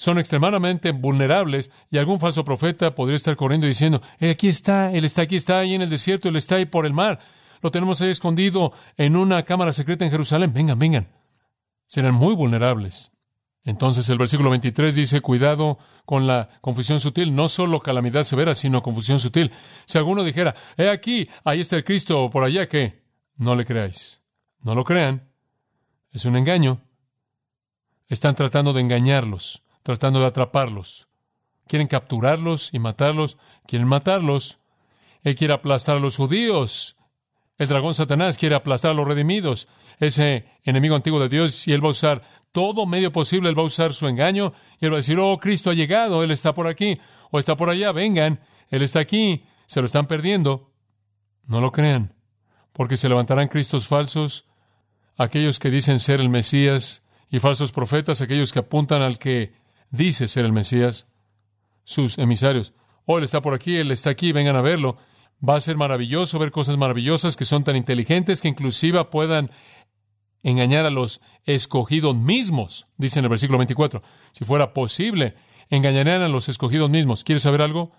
son 0.00 0.18
extremadamente 0.18 0.92
vulnerables 0.92 1.70
y 1.90 1.98
algún 1.98 2.20
falso 2.20 2.42
profeta 2.42 2.94
podría 2.94 3.16
estar 3.16 3.36
corriendo 3.36 3.66
diciendo, 3.66 4.00
eh, 4.18 4.30
aquí 4.30 4.48
está, 4.48 4.90
Él 4.92 5.04
está 5.04 5.22
aquí, 5.22 5.36
está 5.36 5.58
ahí 5.58 5.74
en 5.74 5.82
el 5.82 5.90
desierto, 5.90 6.30
Él 6.30 6.36
está 6.36 6.54
ahí 6.54 6.64
por 6.64 6.86
el 6.86 6.94
mar, 6.94 7.18
lo 7.60 7.70
tenemos 7.70 8.00
ahí 8.00 8.08
escondido 8.08 8.72
en 8.96 9.14
una 9.14 9.42
cámara 9.44 9.74
secreta 9.74 10.06
en 10.06 10.10
Jerusalén, 10.10 10.54
vengan, 10.54 10.78
vengan 10.78 11.20
serán 11.90 12.14
muy 12.14 12.36
vulnerables. 12.36 13.10
Entonces 13.64 14.08
el 14.08 14.16
versículo 14.16 14.48
23 14.50 14.94
dice, 14.94 15.20
cuidado 15.20 15.78
con 16.06 16.28
la 16.28 16.48
confusión 16.60 17.00
sutil, 17.00 17.34
no 17.34 17.48
solo 17.48 17.80
calamidad 17.80 18.22
severa, 18.22 18.54
sino 18.54 18.80
confusión 18.80 19.18
sutil. 19.18 19.50
Si 19.86 19.98
alguno 19.98 20.22
dijera, 20.22 20.54
he 20.76 20.88
aquí, 20.88 21.28
ahí 21.44 21.60
está 21.60 21.76
el 21.76 21.84
Cristo, 21.84 22.22
o 22.22 22.30
por 22.30 22.44
allá, 22.44 22.68
¿qué? 22.68 23.02
No 23.36 23.56
le 23.56 23.66
creáis. 23.66 24.22
No 24.62 24.76
lo 24.76 24.84
crean. 24.84 25.32
Es 26.12 26.24
un 26.24 26.36
engaño. 26.36 26.80
Están 28.06 28.36
tratando 28.36 28.72
de 28.72 28.82
engañarlos, 28.82 29.64
tratando 29.82 30.20
de 30.20 30.26
atraparlos. 30.26 31.08
Quieren 31.66 31.88
capturarlos 31.88 32.72
y 32.72 32.78
matarlos. 32.78 33.36
Quieren 33.66 33.88
matarlos. 33.88 34.58
Él 35.22 35.34
quiere 35.34 35.54
aplastar 35.54 35.96
a 35.96 36.00
los 36.00 36.16
judíos. 36.16 36.96
El 37.58 37.68
dragón 37.68 37.94
Satanás 37.94 38.38
quiere 38.38 38.54
aplastar 38.54 38.92
a 38.92 38.94
los 38.94 39.06
redimidos 39.06 39.68
ese 39.98 40.46
enemigo 40.64 40.94
antiguo 40.94 41.20
de 41.20 41.28
Dios 41.28 41.68
y 41.68 41.72
él 41.72 41.84
va 41.84 41.88
a 41.88 41.92
usar 41.92 42.22
todo 42.52 42.86
medio 42.86 43.12
posible, 43.12 43.50
él 43.50 43.58
va 43.58 43.62
a 43.62 43.66
usar 43.66 43.92
su 43.92 44.08
engaño 44.08 44.54
y 44.80 44.86
él 44.86 44.92
va 44.92 44.96
a 44.96 45.04
decir, 45.04 45.18
oh, 45.18 45.38
Cristo 45.38 45.70
ha 45.70 45.74
llegado, 45.74 46.24
él 46.24 46.30
está 46.30 46.54
por 46.54 46.66
aquí 46.66 46.98
o 47.30 47.38
está 47.38 47.56
por 47.56 47.68
allá, 47.68 47.92
vengan, 47.92 48.40
él 48.70 48.82
está 48.82 49.00
aquí, 49.00 49.44
se 49.66 49.80
lo 49.80 49.86
están 49.86 50.06
perdiendo. 50.06 50.72
No 51.46 51.60
lo 51.60 51.70
crean, 51.70 52.14
porque 52.72 52.96
se 52.96 53.08
levantarán 53.08 53.48
Cristos 53.48 53.86
falsos, 53.86 54.46
aquellos 55.16 55.58
que 55.58 55.70
dicen 55.70 55.98
ser 55.98 56.20
el 56.20 56.30
Mesías 56.30 57.02
y 57.30 57.40
falsos 57.40 57.72
profetas, 57.72 58.22
aquellos 58.22 58.52
que 58.52 58.60
apuntan 58.60 59.02
al 59.02 59.18
que 59.18 59.52
dice 59.90 60.28
ser 60.28 60.44
el 60.44 60.52
Mesías, 60.52 61.06
sus 61.84 62.18
emisarios. 62.18 62.72
Oh, 63.04 63.18
él 63.18 63.24
está 63.24 63.42
por 63.42 63.54
aquí, 63.54 63.76
él 63.76 63.90
está 63.90 64.10
aquí, 64.10 64.32
vengan 64.32 64.56
a 64.56 64.62
verlo. 64.62 64.96
Va 65.46 65.56
a 65.56 65.60
ser 65.60 65.76
maravilloso 65.76 66.38
ver 66.38 66.50
cosas 66.50 66.76
maravillosas 66.76 67.36
que 67.36 67.44
son 67.44 67.64
tan 67.64 67.76
inteligentes 67.76 68.42
que 68.42 68.48
inclusive 68.48 69.02
puedan 69.06 69.50
engañar 70.42 70.86
a 70.86 70.90
los 70.90 71.20
escogidos 71.44 72.14
mismos, 72.16 72.88
dice 72.96 73.18
en 73.18 73.24
el 73.24 73.30
versículo 73.30 73.58
24. 73.58 74.02
Si 74.32 74.44
fuera 74.44 74.72
posible, 74.72 75.34
engañarían 75.70 76.22
a 76.22 76.28
los 76.28 76.48
escogidos 76.48 76.90
mismos. 76.90 77.24
¿Quieres 77.24 77.42
saber 77.42 77.62
algo? 77.62 77.92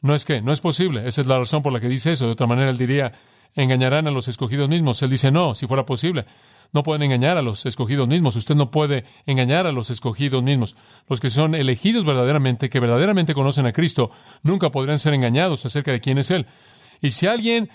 No 0.00 0.14
es 0.14 0.24
que, 0.24 0.42
no 0.42 0.52
es 0.52 0.60
posible. 0.60 1.06
Esa 1.06 1.20
es 1.20 1.26
la 1.26 1.38
razón 1.38 1.62
por 1.62 1.72
la 1.72 1.80
que 1.80 1.88
dice 1.88 2.12
eso. 2.12 2.26
De 2.26 2.32
otra 2.32 2.46
manera, 2.46 2.70
él 2.70 2.78
diría, 2.78 3.12
engañarán 3.54 4.06
a 4.06 4.10
los 4.10 4.28
escogidos 4.28 4.68
mismos. 4.68 5.02
Él 5.02 5.10
dice, 5.10 5.30
no, 5.30 5.54
si 5.54 5.66
fuera 5.66 5.86
posible. 5.86 6.26
No 6.74 6.82
pueden 6.82 7.02
engañar 7.02 7.38
a 7.38 7.42
los 7.42 7.64
escogidos 7.66 8.08
mismos. 8.08 8.34
Usted 8.34 8.56
no 8.56 8.72
puede 8.72 9.04
engañar 9.26 9.66
a 9.66 9.72
los 9.72 9.90
escogidos 9.90 10.42
mismos. 10.42 10.76
Los 11.08 11.20
que 11.20 11.30
son 11.30 11.54
elegidos 11.54 12.04
verdaderamente, 12.04 12.68
que 12.68 12.80
verdaderamente 12.80 13.32
conocen 13.32 13.64
a 13.64 13.72
Cristo, 13.72 14.10
nunca 14.42 14.70
podrían 14.70 14.98
ser 14.98 15.14
engañados 15.14 15.64
acerca 15.64 15.92
de 15.92 16.00
quién 16.00 16.18
es 16.18 16.32
Él. 16.32 16.46
Y 17.00 17.12
si 17.12 17.28
alguien 17.28 17.70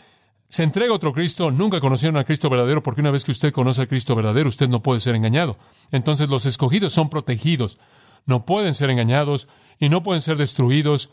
se 0.49 0.63
entrega 0.63 0.91
a 0.91 0.95
otro 0.95 1.13
Cristo, 1.13 1.49
nunca 1.49 1.79
conocieron 1.79 2.17
a 2.17 2.25
Cristo 2.25 2.49
verdadero, 2.49 2.83
porque 2.83 2.99
una 2.99 3.11
vez 3.11 3.23
que 3.23 3.31
usted 3.31 3.53
conoce 3.53 3.83
a 3.83 3.87
Cristo 3.87 4.15
verdadero, 4.15 4.49
usted 4.49 4.67
no 4.67 4.83
puede 4.83 4.99
ser 4.99 5.15
engañado. 5.15 5.57
Entonces 5.91 6.27
los 6.27 6.45
escogidos 6.45 6.91
son 6.91 7.09
protegidos, 7.09 7.79
no 8.25 8.45
pueden 8.45 8.75
ser 8.75 8.89
engañados 8.89 9.47
y 9.79 9.87
no 9.87 10.03
pueden 10.03 10.21
ser 10.21 10.35
destruidos, 10.37 11.09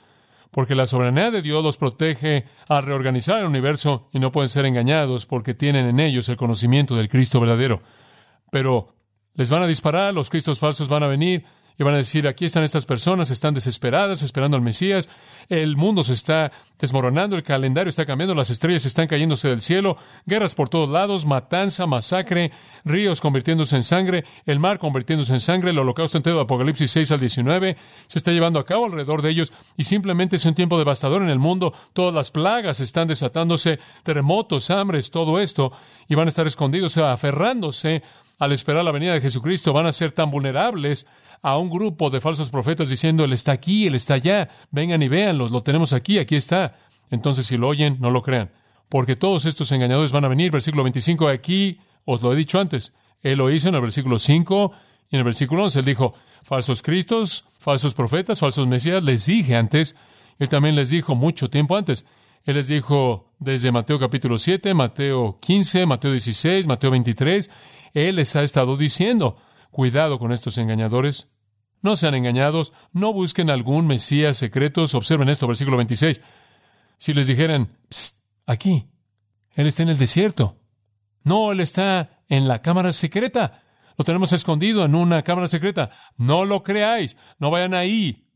porque 0.50 0.74
la 0.74 0.86
soberanía 0.86 1.30
de 1.30 1.42
Dios 1.42 1.62
los 1.62 1.76
protege 1.76 2.44
al 2.68 2.84
reorganizar 2.84 3.40
el 3.40 3.46
universo 3.46 4.08
y 4.12 4.18
no 4.18 4.32
pueden 4.32 4.48
ser 4.48 4.66
engañados 4.66 5.26
porque 5.26 5.54
tienen 5.54 5.86
en 5.86 6.00
ellos 6.00 6.28
el 6.28 6.36
conocimiento 6.36 6.96
del 6.96 7.08
Cristo 7.08 7.40
verdadero. 7.40 7.82
Pero 8.50 8.94
les 9.34 9.50
van 9.50 9.62
a 9.62 9.66
disparar, 9.66 10.14
los 10.14 10.30
Cristos 10.30 10.58
falsos 10.58 10.88
van 10.88 11.02
a 11.02 11.08
venir, 11.08 11.44
y 11.78 11.84
van 11.84 11.94
a 11.94 11.98
decir, 11.98 12.26
aquí 12.26 12.44
están 12.44 12.64
estas 12.64 12.86
personas, 12.86 13.30
están 13.30 13.54
desesperadas, 13.54 14.22
esperando 14.22 14.56
al 14.56 14.62
Mesías, 14.62 15.08
el 15.48 15.76
mundo 15.76 16.02
se 16.02 16.14
está 16.14 16.50
desmoronando, 16.78 17.36
el 17.36 17.42
calendario 17.42 17.88
está 17.88 18.04
cambiando, 18.04 18.34
las 18.34 18.50
estrellas 18.50 18.84
están 18.84 19.06
cayéndose 19.06 19.48
del 19.48 19.62
cielo, 19.62 19.96
guerras 20.24 20.54
por 20.54 20.68
todos 20.68 20.88
lados, 20.88 21.26
matanza, 21.26 21.86
masacre, 21.86 22.50
ríos 22.84 23.20
convirtiéndose 23.20 23.76
en 23.76 23.84
sangre, 23.84 24.24
el 24.46 24.58
mar 24.58 24.78
convirtiéndose 24.78 25.32
en 25.32 25.40
sangre, 25.40 25.70
el 25.70 25.78
holocausto 25.78 26.16
entero 26.16 26.36
de 26.36 26.42
Apocalipsis 26.42 26.90
6 26.90 27.12
al 27.12 27.20
19 27.20 27.76
se 28.06 28.18
está 28.18 28.32
llevando 28.32 28.58
a 28.58 28.66
cabo 28.66 28.86
alrededor 28.86 29.22
de 29.22 29.30
ellos 29.30 29.52
y 29.76 29.84
simplemente 29.84 30.36
es 30.36 30.44
un 30.44 30.54
tiempo 30.54 30.78
devastador 30.78 31.22
en 31.22 31.30
el 31.30 31.38
mundo, 31.38 31.72
todas 31.92 32.14
las 32.14 32.30
plagas 32.30 32.80
están 32.80 33.08
desatándose, 33.08 33.78
terremotos, 34.02 34.70
hambres, 34.70 35.10
todo 35.10 35.38
esto, 35.38 35.72
y 36.08 36.14
van 36.14 36.26
a 36.26 36.30
estar 36.30 36.46
escondidos, 36.46 36.96
aferrándose 36.98 38.02
al 38.38 38.52
esperar 38.52 38.84
la 38.84 38.92
venida 38.92 39.14
de 39.14 39.20
Jesucristo, 39.20 39.72
van 39.72 39.86
a 39.86 39.92
ser 39.92 40.12
tan 40.12 40.30
vulnerables 40.30 41.06
a 41.42 41.56
un 41.58 41.70
grupo 41.70 42.10
de 42.10 42.20
falsos 42.20 42.50
profetas 42.50 42.88
diciendo, 42.88 43.24
Él 43.24 43.32
está 43.32 43.52
aquí, 43.52 43.86
Él 43.86 43.94
está 43.94 44.14
allá, 44.14 44.48
vengan 44.70 45.02
y 45.02 45.08
véanlo, 45.08 45.48
lo 45.48 45.62
tenemos 45.62 45.92
aquí, 45.92 46.18
aquí 46.18 46.36
está. 46.36 46.78
Entonces, 47.10 47.46
si 47.46 47.56
lo 47.56 47.68
oyen, 47.68 47.98
no 48.00 48.10
lo 48.10 48.22
crean, 48.22 48.50
porque 48.88 49.16
todos 49.16 49.44
estos 49.44 49.70
engañadores 49.72 50.12
van 50.12 50.24
a 50.24 50.28
venir. 50.28 50.50
Versículo 50.50 50.82
25, 50.82 51.28
aquí 51.28 51.78
os 52.04 52.22
lo 52.22 52.32
he 52.32 52.36
dicho 52.36 52.58
antes. 52.58 52.92
Él 53.22 53.38
lo 53.38 53.50
hizo 53.50 53.68
en 53.68 53.74
el 53.74 53.80
versículo 53.80 54.18
5 54.18 54.72
y 55.10 55.16
en 55.16 55.18
el 55.18 55.24
versículo 55.24 55.64
11. 55.64 55.80
Él 55.80 55.84
dijo, 55.84 56.14
falsos 56.42 56.82
cristos, 56.82 57.46
falsos 57.58 57.94
profetas, 57.94 58.38
falsos 58.38 58.66
mesías, 58.66 59.02
les 59.02 59.26
dije 59.26 59.56
antes. 59.56 59.96
Él 60.38 60.48
también 60.48 60.74
les 60.74 60.90
dijo 60.90 61.14
mucho 61.14 61.50
tiempo 61.50 61.76
antes. 61.76 62.04
Él 62.44 62.54
les 62.54 62.68
dijo 62.68 63.32
desde 63.40 63.72
Mateo 63.72 63.98
capítulo 63.98 64.38
7, 64.38 64.72
Mateo 64.74 65.38
15, 65.40 65.86
Mateo 65.86 66.12
16, 66.12 66.66
Mateo 66.66 66.92
23. 66.92 67.50
Él 67.92 68.16
les 68.16 68.36
ha 68.36 68.44
estado 68.44 68.76
diciendo, 68.76 69.36
Cuidado 69.76 70.18
con 70.18 70.32
estos 70.32 70.56
engañadores. 70.56 71.28
No 71.82 71.96
sean 71.96 72.14
engañados, 72.14 72.72
no 72.94 73.12
busquen 73.12 73.50
algún 73.50 73.86
Mesías 73.86 74.38
secretos. 74.38 74.94
Observen 74.94 75.28
esto, 75.28 75.46
versículo 75.46 75.76
26. 75.76 76.22
Si 76.96 77.12
les 77.12 77.26
dijeran, 77.26 77.76
aquí, 78.46 78.88
Él 79.52 79.66
está 79.66 79.82
en 79.82 79.90
el 79.90 79.98
desierto. 79.98 80.56
No, 81.24 81.52
Él 81.52 81.60
está 81.60 82.22
en 82.30 82.48
la 82.48 82.62
cámara 82.62 82.90
secreta. 82.94 83.64
Lo 83.98 84.04
tenemos 84.06 84.32
escondido 84.32 84.82
en 84.82 84.94
una 84.94 85.22
cámara 85.22 85.46
secreta. 85.46 85.90
No 86.16 86.46
lo 86.46 86.62
creáis, 86.62 87.18
no 87.38 87.50
vayan 87.50 87.74
ahí. 87.74 88.30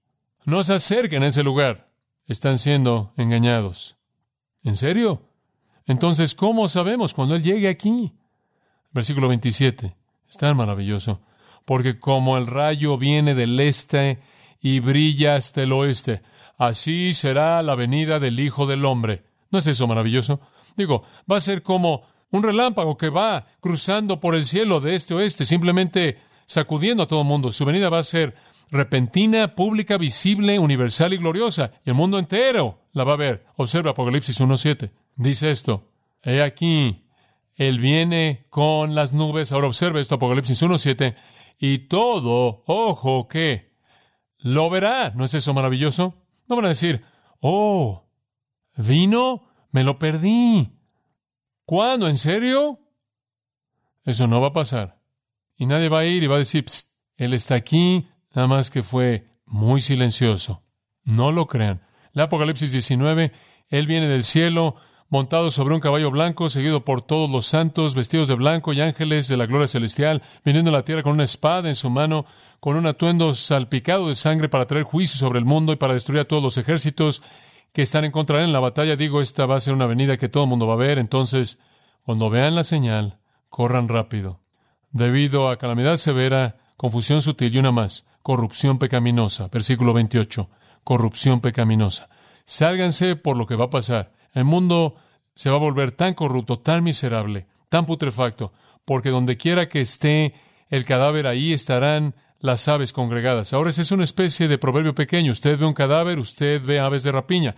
No 0.45 0.63
se 0.63 0.75
acerquen 0.75 1.23
a 1.23 1.29
ese 1.29 1.43
lugar. 1.43 1.91
Están 2.27 2.59
siendo 2.59 3.15
engañados. 3.17 3.97
¿En 4.63 4.77
serio? 4.77 5.23
Entonces, 5.87 6.35
¿cómo 6.35 6.69
sabemos 6.69 7.15
cuando 7.15 7.35
Él 7.35 7.43
llegue 7.43 7.69
aquí? 7.69 8.13
Versículo 8.91 9.27
27. 9.29 9.97
Es 10.29 10.37
tan 10.37 10.55
maravilloso 10.55 11.23
porque 11.65 11.99
como 11.99 12.37
el 12.37 12.47
rayo 12.47 12.99
viene 12.99 13.35
del 13.35 13.59
este 13.61 14.19
y 14.61 14.81
brilla 14.81 15.37
hasta 15.37 15.63
el 15.63 15.73
oeste, 15.73 16.23
así 16.59 17.15
será 17.15 17.63
la 17.63 17.75
venida 17.75 18.21
del 18.21 18.41
Hijo 18.41 18.67
del 18.67 18.85
Hombre. 18.85 19.23
¿No 19.51 19.59
es 19.59 19.67
eso 19.67 19.87
maravilloso? 19.87 20.41
Digo, 20.77 21.05
va 21.31 21.37
a 21.37 21.41
ser 21.41 21.63
como 21.63 22.03
un 22.31 22.43
relámpago 22.43 22.97
que 22.97 23.09
va 23.09 23.47
cruzando 23.61 24.21
por 24.21 24.35
el 24.35 24.47
cielo 24.47 24.81
de 24.81 24.95
este 24.95 25.15
a 25.15 25.19
oeste, 25.19 25.45
simplemente 25.45 26.19
sacudiendo 26.47 27.03
a 27.03 27.09
todo 27.09 27.23
el 27.23 27.27
mundo. 27.27 27.53
Su 27.53 27.65
venida 27.65 27.89
va 27.89 27.99
a 27.99 28.05
ser 28.05 28.35
repentina, 28.71 29.55
pública, 29.55 29.99
visible, 29.99 30.59
universal 30.59 31.13
y 31.13 31.17
gloriosa, 31.17 31.73
y 31.85 31.91
el 31.91 31.97
mundo 31.97 32.19
entero 32.19 32.79
la 32.93 33.05
va 33.05 33.15
a 33.15 33.17
ver. 33.17 33.47
Observa 33.57 33.91
Apocalipsis 33.91 34.41
1.7. 34.41 34.91
Dice 35.17 35.51
esto, 35.51 35.89
he 36.23 36.43
aquí, 36.43 37.05
Él 37.57 37.79
viene 37.81 38.47
con 38.49 38.95
las 38.95 39.13
nubes. 39.13 39.53
Ahora 39.53 39.67
observa 39.67 40.01
esto, 40.01 40.15
Apocalipsis 40.15 40.63
1.7 40.63 41.15
y 41.61 41.79
todo 41.89 42.65
ojo 42.67 43.29
que 43.29 43.77
lo 44.39 44.71
verá. 44.71 45.13
¿No 45.15 45.27
es 45.27 45.35
eso 45.35 45.53
maravilloso? 45.53 46.15
No 46.49 46.57
van 46.57 46.65
a 46.65 46.71
decir, 46.71 47.05
oh, 47.41 48.09
vino, 48.77 49.47
me 49.71 49.85
lo 49.85 49.99
perdí. 49.99 50.73
¿Cuándo? 51.67 52.09
¿En 52.09 52.17
serio? 52.17 52.81
Eso 54.05 54.27
no 54.27 54.41
va 54.41 54.49
a 54.49 54.53
pasar. 54.53 55.01
Y 55.55 55.67
nadie 55.67 55.91
va 55.91 56.01
a 56.01 56.07
ir 56.07 56.23
y 56.23 56.27
va 56.27 56.37
a 56.37 56.39
decir, 56.39 56.65
él 57.17 57.35
está 57.35 57.57
aquí, 57.57 58.09
nada 58.35 58.49
más 58.49 58.71
que 58.71 58.83
fue 58.83 59.29
muy 59.45 59.83
silencioso. 59.83 60.65
No 61.05 61.31
lo 61.31 61.47
crean. 61.47 61.83
La 62.13 62.25
Apocalipsis 62.25 62.73
19, 62.73 63.33
Él 63.69 63.87
viene 63.87 64.09
del 64.09 64.25
cielo, 64.25 64.77
montado 65.11 65.51
sobre 65.51 65.75
un 65.75 65.81
caballo 65.81 66.11
blanco, 66.11 66.49
seguido 66.49 66.85
por 66.85 67.03
todos 67.03 67.29
los 67.29 67.45
santos, 67.45 67.97
vestidos 67.97 68.29
de 68.29 68.37
blanco 68.37 68.73
y 68.73 68.81
ángeles 68.81 69.27
de 69.27 69.37
la 69.37 69.47
gloria 69.47 69.67
celestial, 69.67 70.23
viniendo 70.45 70.71
a 70.71 70.73
la 70.73 70.85
tierra 70.85 71.03
con 71.03 71.13
una 71.13 71.25
espada 71.25 71.69
en 71.69 71.75
su 71.75 71.91
mano, 71.91 72.25
con 72.61 72.77
un 72.77 72.87
atuendo 72.87 73.35
salpicado 73.35 74.09
de 74.09 74.15
sangre 74.15 74.49
para 74.49 74.67
traer 74.67 74.85
juicio 74.85 75.19
sobre 75.19 75.41
el 75.41 75.45
mundo 75.45 75.73
y 75.73 75.77
para 75.77 75.95
destruir 75.95 76.21
a 76.21 76.25
todos 76.27 76.43
los 76.43 76.57
ejércitos 76.59 77.23
que 77.73 77.83
están 77.83 78.05
en 78.05 78.13
contra 78.13 78.37
de 78.37 78.45
él 78.45 78.49
en 78.49 78.53
la 78.53 78.61
batalla. 78.61 78.95
Digo, 78.95 79.21
esta 79.21 79.47
va 79.47 79.57
a 79.57 79.61
ser 79.61 79.75
una 79.75 79.87
venida 79.87 80.17
que 80.17 80.29
todo 80.29 80.45
el 80.45 80.49
mundo 80.49 80.69
va 80.69 80.75
a 80.75 80.79
ver, 80.79 80.99
entonces, 80.99 81.59
cuando 82.05 82.31
vean 82.31 82.55
la 82.55 82.65
señal, 82.65 83.19
corran 83.49 83.89
rápido. 83.89 84.41
Debido 84.93 85.51
a 85.51 85.59
calamidad 85.59 85.97
severa, 85.97 86.57
confusión 86.77 87.21
sutil 87.21 87.55
y 87.55 87.59
una 87.59 87.73
más, 87.73 88.07
corrupción 88.23 88.79
pecaminosa. 88.79 89.49
Versículo 89.49 89.93
28. 89.93 90.49
Corrupción 90.85 91.41
pecaminosa. 91.41 92.09
Sálganse 92.45 93.17
por 93.17 93.37
lo 93.37 93.47
que 93.47 93.57
va 93.57 93.67
a 93.67 93.71
pasar. 93.71 94.13
El 94.33 94.45
mundo 94.45 94.97
se 95.35 95.51
va 95.51 95.57
a 95.57 95.61
volver 95.61 95.93
tan 95.93 96.15
corrupto, 96.15 96.59
tan 96.59 96.85
miserable, 96.85 97.47
tan 97.69 97.87
putrefacto, 97.87 98.53
porque 98.85 99.11
donde 99.11 99.37
quiera 99.37 99.69
que 99.69 99.81
esté 99.81 100.35
el 100.69 100.85
cadáver, 100.85 101.27
ahí 101.27 101.53
estarán 101.53 102.15
las 102.41 102.69
aves 102.69 102.93
congregadas. 102.93 103.53
Ahora 103.53 103.71
ese 103.71 103.83
es 103.83 103.93
una 103.93 104.05
especie 104.05 104.49
de 104.49 104.59
proverbio 104.59 104.95
pequeño. 104.95 105.33
Usted 105.33 105.59
ve 105.59 105.67
un 105.67 105.75
cadáver, 105.75 106.19
usted 106.19 106.63
ve 106.65 106.81
aves 106.81 107.03
de 107.03 107.13
rapiña. 107.13 107.57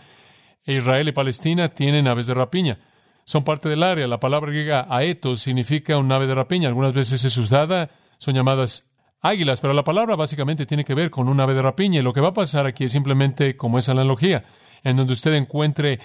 Israel 0.65 1.09
y 1.09 1.13
Palestina 1.13 1.69
tienen 1.69 2.09
aves 2.09 2.27
de 2.27 2.35
rapiña. 2.35 2.79
Son 3.25 3.45
parte 3.45 3.69
del 3.69 3.83
área. 3.83 4.07
La 4.07 4.21
palabra 4.21 4.51
griega 4.51 4.87
aetos 4.89 5.41
significa 5.41 5.99
un 5.99 6.11
ave 6.11 6.27
de 6.27 6.35
rapiña. 6.35 6.69
Algunas 6.69 6.93
veces 6.93 7.25
es 7.25 7.37
usada, 7.37 7.91
son 8.19 8.35
llamadas 8.35 8.91
águilas, 9.21 9.61
pero 9.61 9.73
la 9.73 9.85
palabra 9.85 10.17
básicamente 10.17 10.67
tiene 10.67 10.85
que 10.85 10.95
ver 10.95 11.11
con 11.11 11.29
un 11.29 11.39
ave 11.41 11.55
de 11.55 11.63
rapiña. 11.63 12.01
Y 12.01 12.03
lo 12.03 12.13
que 12.13 12.21
va 12.21 12.29
a 12.29 12.35
pasar 12.35 12.67
aquí 12.67 12.85
es 12.85 12.93
simplemente 12.93 13.57
como 13.57 13.79
esa 13.79 13.93
analogía, 13.93 14.45
en 14.83 14.97
donde 14.97 15.13
usted 15.13 15.35
encuentre 15.35 16.01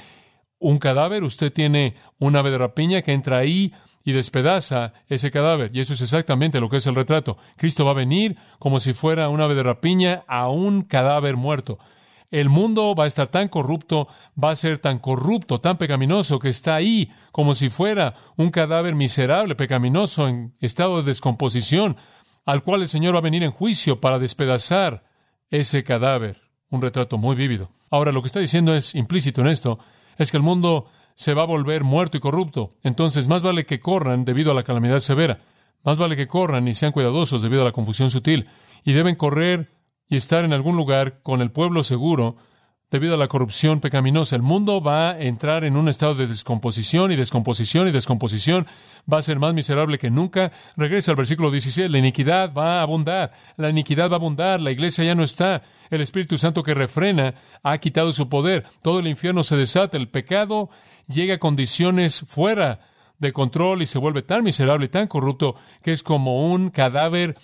un 0.59 0.79
cadáver, 0.79 1.23
usted 1.23 1.51
tiene 1.51 1.95
un 2.19 2.35
ave 2.35 2.51
de 2.51 2.57
rapiña 2.57 3.01
que 3.01 3.13
entra 3.13 3.37
ahí 3.37 3.73
y 4.03 4.13
despedaza 4.13 4.93
ese 5.09 5.31
cadáver. 5.31 5.71
Y 5.73 5.81
eso 5.81 5.93
es 5.93 6.01
exactamente 6.01 6.59
lo 6.59 6.69
que 6.69 6.77
es 6.77 6.87
el 6.87 6.95
retrato. 6.95 7.37
Cristo 7.57 7.83
va 7.85 7.91
a 7.91 7.95
venir 7.95 8.37
como 8.57 8.79
si 8.79 8.93
fuera 8.93 9.29
un 9.29 9.41
ave 9.41 9.53
de 9.53 9.63
rapiña 9.63 10.23
a 10.27 10.49
un 10.49 10.83
cadáver 10.83 11.35
muerto. 11.35 11.77
El 12.31 12.49
mundo 12.49 12.93
va 12.95 13.05
a 13.05 13.07
estar 13.07 13.27
tan 13.27 13.47
corrupto, 13.47 14.07
va 14.41 14.51
a 14.51 14.55
ser 14.55 14.79
tan 14.79 14.99
corrupto, 14.99 15.61
tan 15.61 15.77
pecaminoso, 15.77 16.39
que 16.39 16.49
está 16.49 16.75
ahí 16.75 17.11
como 17.31 17.53
si 17.53 17.69
fuera 17.69 18.15
un 18.35 18.49
cadáver 18.49 18.95
miserable, 18.95 19.55
pecaminoso, 19.55 20.27
en 20.27 20.53
estado 20.59 20.97
de 20.97 21.03
descomposición, 21.03 21.95
al 22.45 22.63
cual 22.63 22.81
el 22.81 22.89
Señor 22.89 23.13
va 23.13 23.19
a 23.19 23.21
venir 23.21 23.43
en 23.43 23.51
juicio 23.51 24.01
para 24.01 24.19
despedazar 24.19 25.03
ese 25.49 25.83
cadáver. 25.83 26.41
Un 26.69 26.81
retrato 26.81 27.17
muy 27.17 27.35
vívido. 27.35 27.71
Ahora, 27.89 28.11
lo 28.11 28.21
que 28.21 28.27
está 28.27 28.41
diciendo 28.41 28.75
es 28.75 28.95
implícito 28.95 29.39
en 29.39 29.47
esto, 29.47 29.79
es 30.17 30.32
que 30.32 30.38
el 30.38 30.43
mundo 30.43 30.88
se 31.15 31.34
va 31.34 31.43
a 31.43 31.45
volver 31.45 31.84
muerto 31.84 32.17
y 32.17 32.19
corrupto. 32.19 32.75
Entonces, 32.84 33.27
más 33.27 33.41
vale 33.41 33.65
que 33.65 33.80
corran 33.80 34.25
debido 34.25 34.51
a 34.51 34.53
la 34.53 34.63
calamidad 34.63 34.99
severa. 34.99 35.39
Más 35.84 35.97
vale 35.97 36.15
que 36.15 36.27
corran 36.27 36.67
y 36.67 36.73
sean 36.73 36.91
cuidadosos 36.91 37.41
debido 37.41 37.62
a 37.62 37.65
la 37.65 37.71
confusión 37.71 38.10
sutil. 38.10 38.47
Y 38.84 38.93
deben 38.93 39.15
correr 39.15 39.71
y 40.08 40.15
estar 40.15 40.45
en 40.45 40.53
algún 40.53 40.77
lugar 40.77 41.21
con 41.23 41.41
el 41.41 41.51
pueblo 41.51 41.84
seguro 41.84 42.38
debido 42.89 43.15
a 43.15 43.17
la 43.17 43.28
corrupción 43.28 43.82
pecaminosa. 43.82 44.36
El 44.36 44.41
mundo 44.41 44.82
va 44.82 45.12
a 45.12 45.19
entrar 45.19 45.63
en 45.63 45.76
un 45.76 45.89
estado 45.89 46.15
de 46.15 46.28
descomposición 46.28 47.12
y 47.12 47.15
descomposición 47.15 47.88
y 47.88 47.91
descomposición. 47.91 48.65
Va 49.12 49.17
a 49.17 49.23
ser 49.23 49.39
más 49.39 49.54
miserable 49.54 50.00
que 50.00 50.10
nunca. 50.10 50.52
Regresa 50.78 51.12
al 51.12 51.17
versículo 51.17 51.52
16. 51.52 51.91
La 51.91 51.97
iniquidad 51.97 52.54
va 52.54 52.80
a 52.80 52.82
abundar. 52.84 53.34
La 53.58 53.69
iniquidad 53.69 54.10
va 54.10 54.13
a 54.13 54.19
abundar. 54.19 54.62
La 54.62 54.71
iglesia 54.71 55.04
ya 55.04 55.15
no 55.15 55.23
está. 55.23 55.63
El 55.89 56.02
Espíritu 56.02 56.38
Santo 56.38 56.63
que 56.63 56.73
refrena 56.73 57.34
ha 57.63 57.78
quitado 57.80 58.13
su 58.13 58.30
poder. 58.30 58.65
Todo 58.82 59.00
el 59.00 59.08
infierno 59.08 59.43
se 59.43 59.58
desata. 59.58 59.97
El 59.97 60.08
pecado 60.08 60.69
llega 61.08 61.36
a 61.36 61.39
condiciones 61.39 62.21
fuera 62.21 62.80
de 63.19 63.34
control 63.34 63.82
y 63.82 63.86
se 63.86 63.97
vuelve 63.97 64.21
tan 64.21 64.43
miserable 64.43 64.86
y 64.86 64.89
tan 64.89 65.08
corrupto 65.08 65.56
que 65.82 65.91
es 65.91 66.04
como 66.04 66.52
un 66.52 66.69
cadáver 66.69 67.36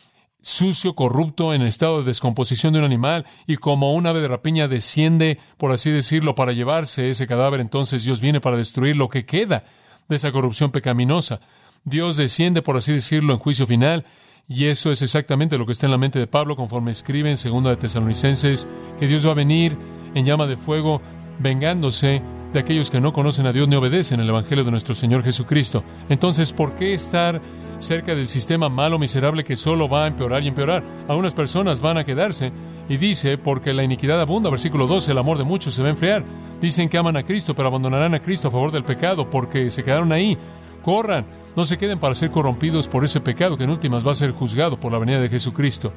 sucio, 0.43 0.93
corrupto, 0.93 1.53
en 1.53 1.63
estado 1.63 1.99
de 1.99 2.05
descomposición 2.05 2.73
de 2.73 2.79
un 2.79 2.85
animal, 2.85 3.25
y 3.47 3.55
como 3.55 3.93
un 3.93 4.05
ave 4.05 4.21
de 4.21 4.27
rapiña 4.27 4.67
desciende, 4.67 5.39
por 5.57 5.71
así 5.71 5.89
decirlo, 5.89 6.35
para 6.35 6.51
llevarse 6.51 7.09
ese 7.09 7.25
cadáver, 7.25 7.61
entonces 7.61 8.03
Dios 8.03 8.21
viene 8.21 8.41
para 8.41 8.57
destruir 8.57 8.95
lo 8.95 9.09
que 9.09 9.25
queda 9.25 9.63
de 10.07 10.17
esa 10.17 10.31
corrupción 10.31 10.71
pecaminosa. 10.71 11.39
Dios 11.85 12.17
desciende, 12.17 12.61
por 12.61 12.77
así 12.77 12.93
decirlo, 12.93 13.33
en 13.33 13.39
juicio 13.39 13.65
final, 13.65 14.05
y 14.47 14.65
eso 14.65 14.91
es 14.91 15.01
exactamente 15.01 15.57
lo 15.57 15.65
que 15.65 15.71
está 15.71 15.87
en 15.87 15.91
la 15.91 15.97
mente 15.97 16.19
de 16.19 16.27
Pablo, 16.27 16.55
conforme 16.55 16.91
escribe 16.91 17.31
en 17.31 17.37
2 17.37 17.63
de 17.63 17.77
Tesalonicenses, 17.77 18.67
que 18.99 19.07
Dios 19.07 19.25
va 19.25 19.31
a 19.31 19.35
venir 19.35 19.77
en 20.13 20.25
llama 20.25 20.45
de 20.45 20.57
fuego, 20.57 21.01
vengándose 21.39 22.21
de 22.53 22.59
aquellos 22.59 22.89
que 22.89 23.01
no 23.01 23.11
conocen 23.11 23.47
a 23.47 23.51
Dios 23.51 23.67
ni 23.67 23.75
obedecen 23.75 24.19
el 24.19 24.29
Evangelio 24.29 24.63
de 24.63 24.71
nuestro 24.71 24.95
Señor 24.95 25.23
Jesucristo. 25.23 25.83
Entonces, 26.07 26.53
¿por 26.53 26.75
qué 26.75 26.93
estar 26.93 27.41
cerca 27.83 28.15
del 28.15 28.27
sistema 28.27 28.69
malo, 28.69 28.97
miserable 28.97 29.43
que 29.43 29.55
solo 29.55 29.87
va 29.87 30.05
a 30.05 30.07
empeorar 30.07 30.43
y 30.43 30.47
empeorar. 30.47 30.83
Algunas 31.07 31.33
personas 31.33 31.81
van 31.81 31.97
a 31.97 32.03
quedarse 32.03 32.51
y 32.89 32.97
dice, 32.97 33.37
porque 33.37 33.73
la 33.73 33.83
iniquidad 33.83 34.19
abunda, 34.19 34.49
versículo 34.49 34.87
12, 34.87 35.11
el 35.11 35.17
amor 35.17 35.37
de 35.37 35.43
muchos 35.43 35.73
se 35.73 35.81
va 35.81 35.89
a 35.89 35.91
enfriar. 35.91 36.23
Dicen 36.61 36.89
que 36.89 36.97
aman 36.97 37.17
a 37.17 37.23
Cristo, 37.23 37.53
pero 37.53 37.67
abandonarán 37.67 38.13
a 38.13 38.19
Cristo 38.19 38.47
a 38.47 38.51
favor 38.51 38.71
del 38.71 38.83
pecado 38.83 39.29
porque 39.29 39.69
se 39.69 39.83
quedaron 39.83 40.11
ahí. 40.11 40.37
Corran, 40.81 41.25
no 41.55 41.65
se 41.65 41.77
queden 41.77 41.99
para 41.99 42.15
ser 42.15 42.31
corrompidos 42.31 42.87
por 42.87 43.05
ese 43.05 43.21
pecado 43.21 43.57
que 43.57 43.65
en 43.65 43.69
últimas 43.69 44.05
va 44.05 44.11
a 44.11 44.15
ser 44.15 44.31
juzgado 44.31 44.79
por 44.79 44.91
la 44.91 44.97
venida 44.97 45.19
de 45.19 45.29
Jesucristo. 45.29 45.93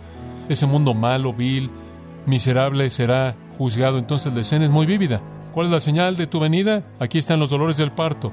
Ese 0.49 0.67
mundo 0.67 0.95
malo, 0.95 1.33
vil, 1.33 1.71
miserable 2.27 2.91
será 2.91 3.37
juzgado. 3.57 3.99
Entonces 3.99 4.33
la 4.35 4.41
escena 4.41 4.65
es 4.65 4.71
muy 4.71 4.87
vívida. 4.87 5.21
¿Cuál 5.57 5.69
es 5.69 5.73
la 5.73 5.81
señal 5.81 6.19
de 6.19 6.27
tu 6.27 6.39
venida? 6.39 6.83
Aquí 7.01 7.17
están 7.17 7.41
los 7.41 7.49
dolores 7.49 7.79
del 7.79 7.91
parto. 7.91 8.31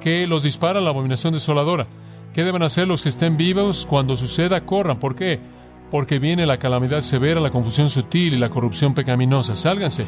que 0.00 0.26
los 0.26 0.42
dispara 0.42 0.80
la 0.80 0.90
abominación 0.90 1.32
desoladora? 1.32 1.86
¿Qué 2.34 2.42
deben 2.42 2.64
hacer 2.64 2.88
los 2.88 3.00
que 3.00 3.10
estén 3.10 3.36
vivos 3.36 3.86
cuando 3.86 4.16
suceda? 4.16 4.66
Corran. 4.66 4.98
¿Por 4.98 5.14
qué? 5.14 5.38
Porque 5.92 6.18
viene 6.18 6.46
la 6.46 6.58
calamidad 6.58 7.02
severa, 7.02 7.38
la 7.38 7.52
confusión 7.52 7.88
sutil 7.88 8.34
y 8.34 8.38
la 8.38 8.50
corrupción 8.50 8.92
pecaminosa. 8.92 9.54
Sálganse. 9.54 10.04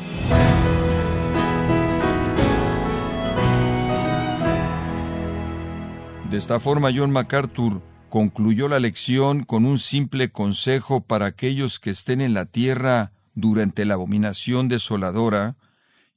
De 6.32 6.36
esta 6.36 6.58
forma, 6.58 6.90
John 6.92 7.12
MacArthur 7.12 7.80
concluyó 8.08 8.66
la 8.66 8.80
lección 8.80 9.44
con 9.44 9.66
un 9.66 9.78
simple 9.78 10.32
consejo 10.32 11.00
para 11.00 11.26
aquellos 11.26 11.78
que 11.78 11.90
estén 11.90 12.20
en 12.20 12.34
la 12.34 12.46
tierra 12.46 13.12
durante 13.36 13.84
la 13.84 13.94
abominación 13.94 14.66
desoladora 14.66 15.54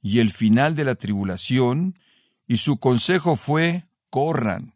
y 0.04 0.18
el 0.18 0.30
final 0.30 0.76
de 0.76 0.84
la 0.84 0.96
tribulación, 0.96 1.98
y 2.46 2.58
su 2.58 2.76
consejo 2.76 3.36
fue 3.36 3.86
corran. 4.10 4.74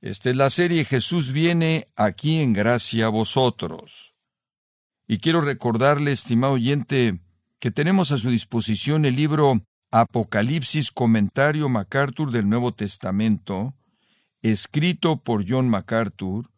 Esta 0.00 0.30
es 0.30 0.36
la 0.36 0.48
serie 0.48 0.86
Jesús 0.86 1.32
viene 1.32 1.88
aquí 1.96 2.40
en 2.40 2.54
gracia 2.54 3.06
a 3.06 3.10
vosotros. 3.10 4.14
Y 5.06 5.18
quiero 5.18 5.42
recordarle, 5.42 6.12
estimado 6.12 6.54
oyente, 6.54 7.20
que 7.58 7.70
tenemos 7.70 8.10
a 8.10 8.16
su 8.16 8.30
disposición 8.30 9.04
el 9.04 9.16
libro 9.16 9.60
Apocalipsis 9.90 10.90
Comentario 10.90 11.68
MacArthur 11.68 12.30
del 12.30 12.48
Nuevo 12.48 12.72
Testamento, 12.72 13.74
escrito 14.40 15.18
por 15.18 15.44
John 15.46 15.68
MacArthur, 15.68 16.50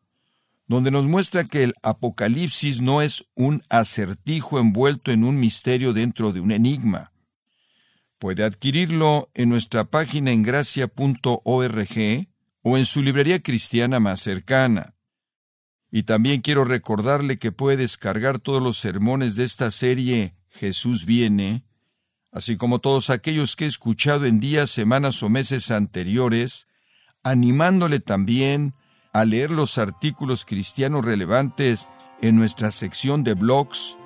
donde 0.69 0.93
nos 0.93 1.09
muestra 1.09 1.43
que 1.43 1.65
el 1.65 1.75
Apocalipsis 1.83 2.81
no 2.81 3.03
es 3.03 3.25
un 3.35 3.65
acertijo 3.69 4.61
envuelto 4.61 5.11
en 5.11 5.25
un 5.25 5.41
misterio 5.41 5.93
dentro 5.93 6.33
de 6.33 6.39
un 6.39 6.53
enigma. 6.53 7.11
Puede 8.19 8.45
adquirirlo 8.45 9.31
en 9.35 9.51
nuestra 9.51 9.85
página 9.85 10.31
en 10.31 10.43
gracia.org 10.43 12.27
o 12.63 12.79
en 12.79 12.85
su 12.85 13.03
librería 13.03 13.43
cristiana 13.43 14.01
más 14.01 14.23
cercana. 14.23 14.95
Y 15.91 16.05
también 16.05 16.41
quiero 16.41 16.65
recordarle 16.65 17.39
que 17.39 17.53
puede 17.53 17.77
descargar 17.77 18.39
todos 18.39 18.63
los 18.63 18.79
sermones 18.79 19.37
de 19.37 19.45
esta 19.45 19.71
serie 19.71 20.35
Jesús 20.49 21.05
viene, 21.05 21.65
así 22.33 22.57
como 22.57 22.81
todos 22.81 23.11
aquellos 23.11 23.55
que 23.55 23.67
he 23.67 23.69
escuchado 23.69 24.25
en 24.25 24.41
días, 24.41 24.71
semanas 24.71 25.23
o 25.23 25.29
meses 25.29 25.71
anteriores, 25.71 26.67
animándole 27.23 28.01
también 28.01 28.75
a 29.13 29.25
leer 29.25 29.51
los 29.51 29.79
artículos 29.79 30.45
cristianos 30.45 31.05
relevantes 31.05 31.89
en 32.21 32.37
nuestra 32.37 32.71
sección 32.71 33.25
de 33.25 33.35
blogs 33.35 33.97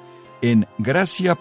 en 0.42 0.66
gracia.org. 0.78 1.40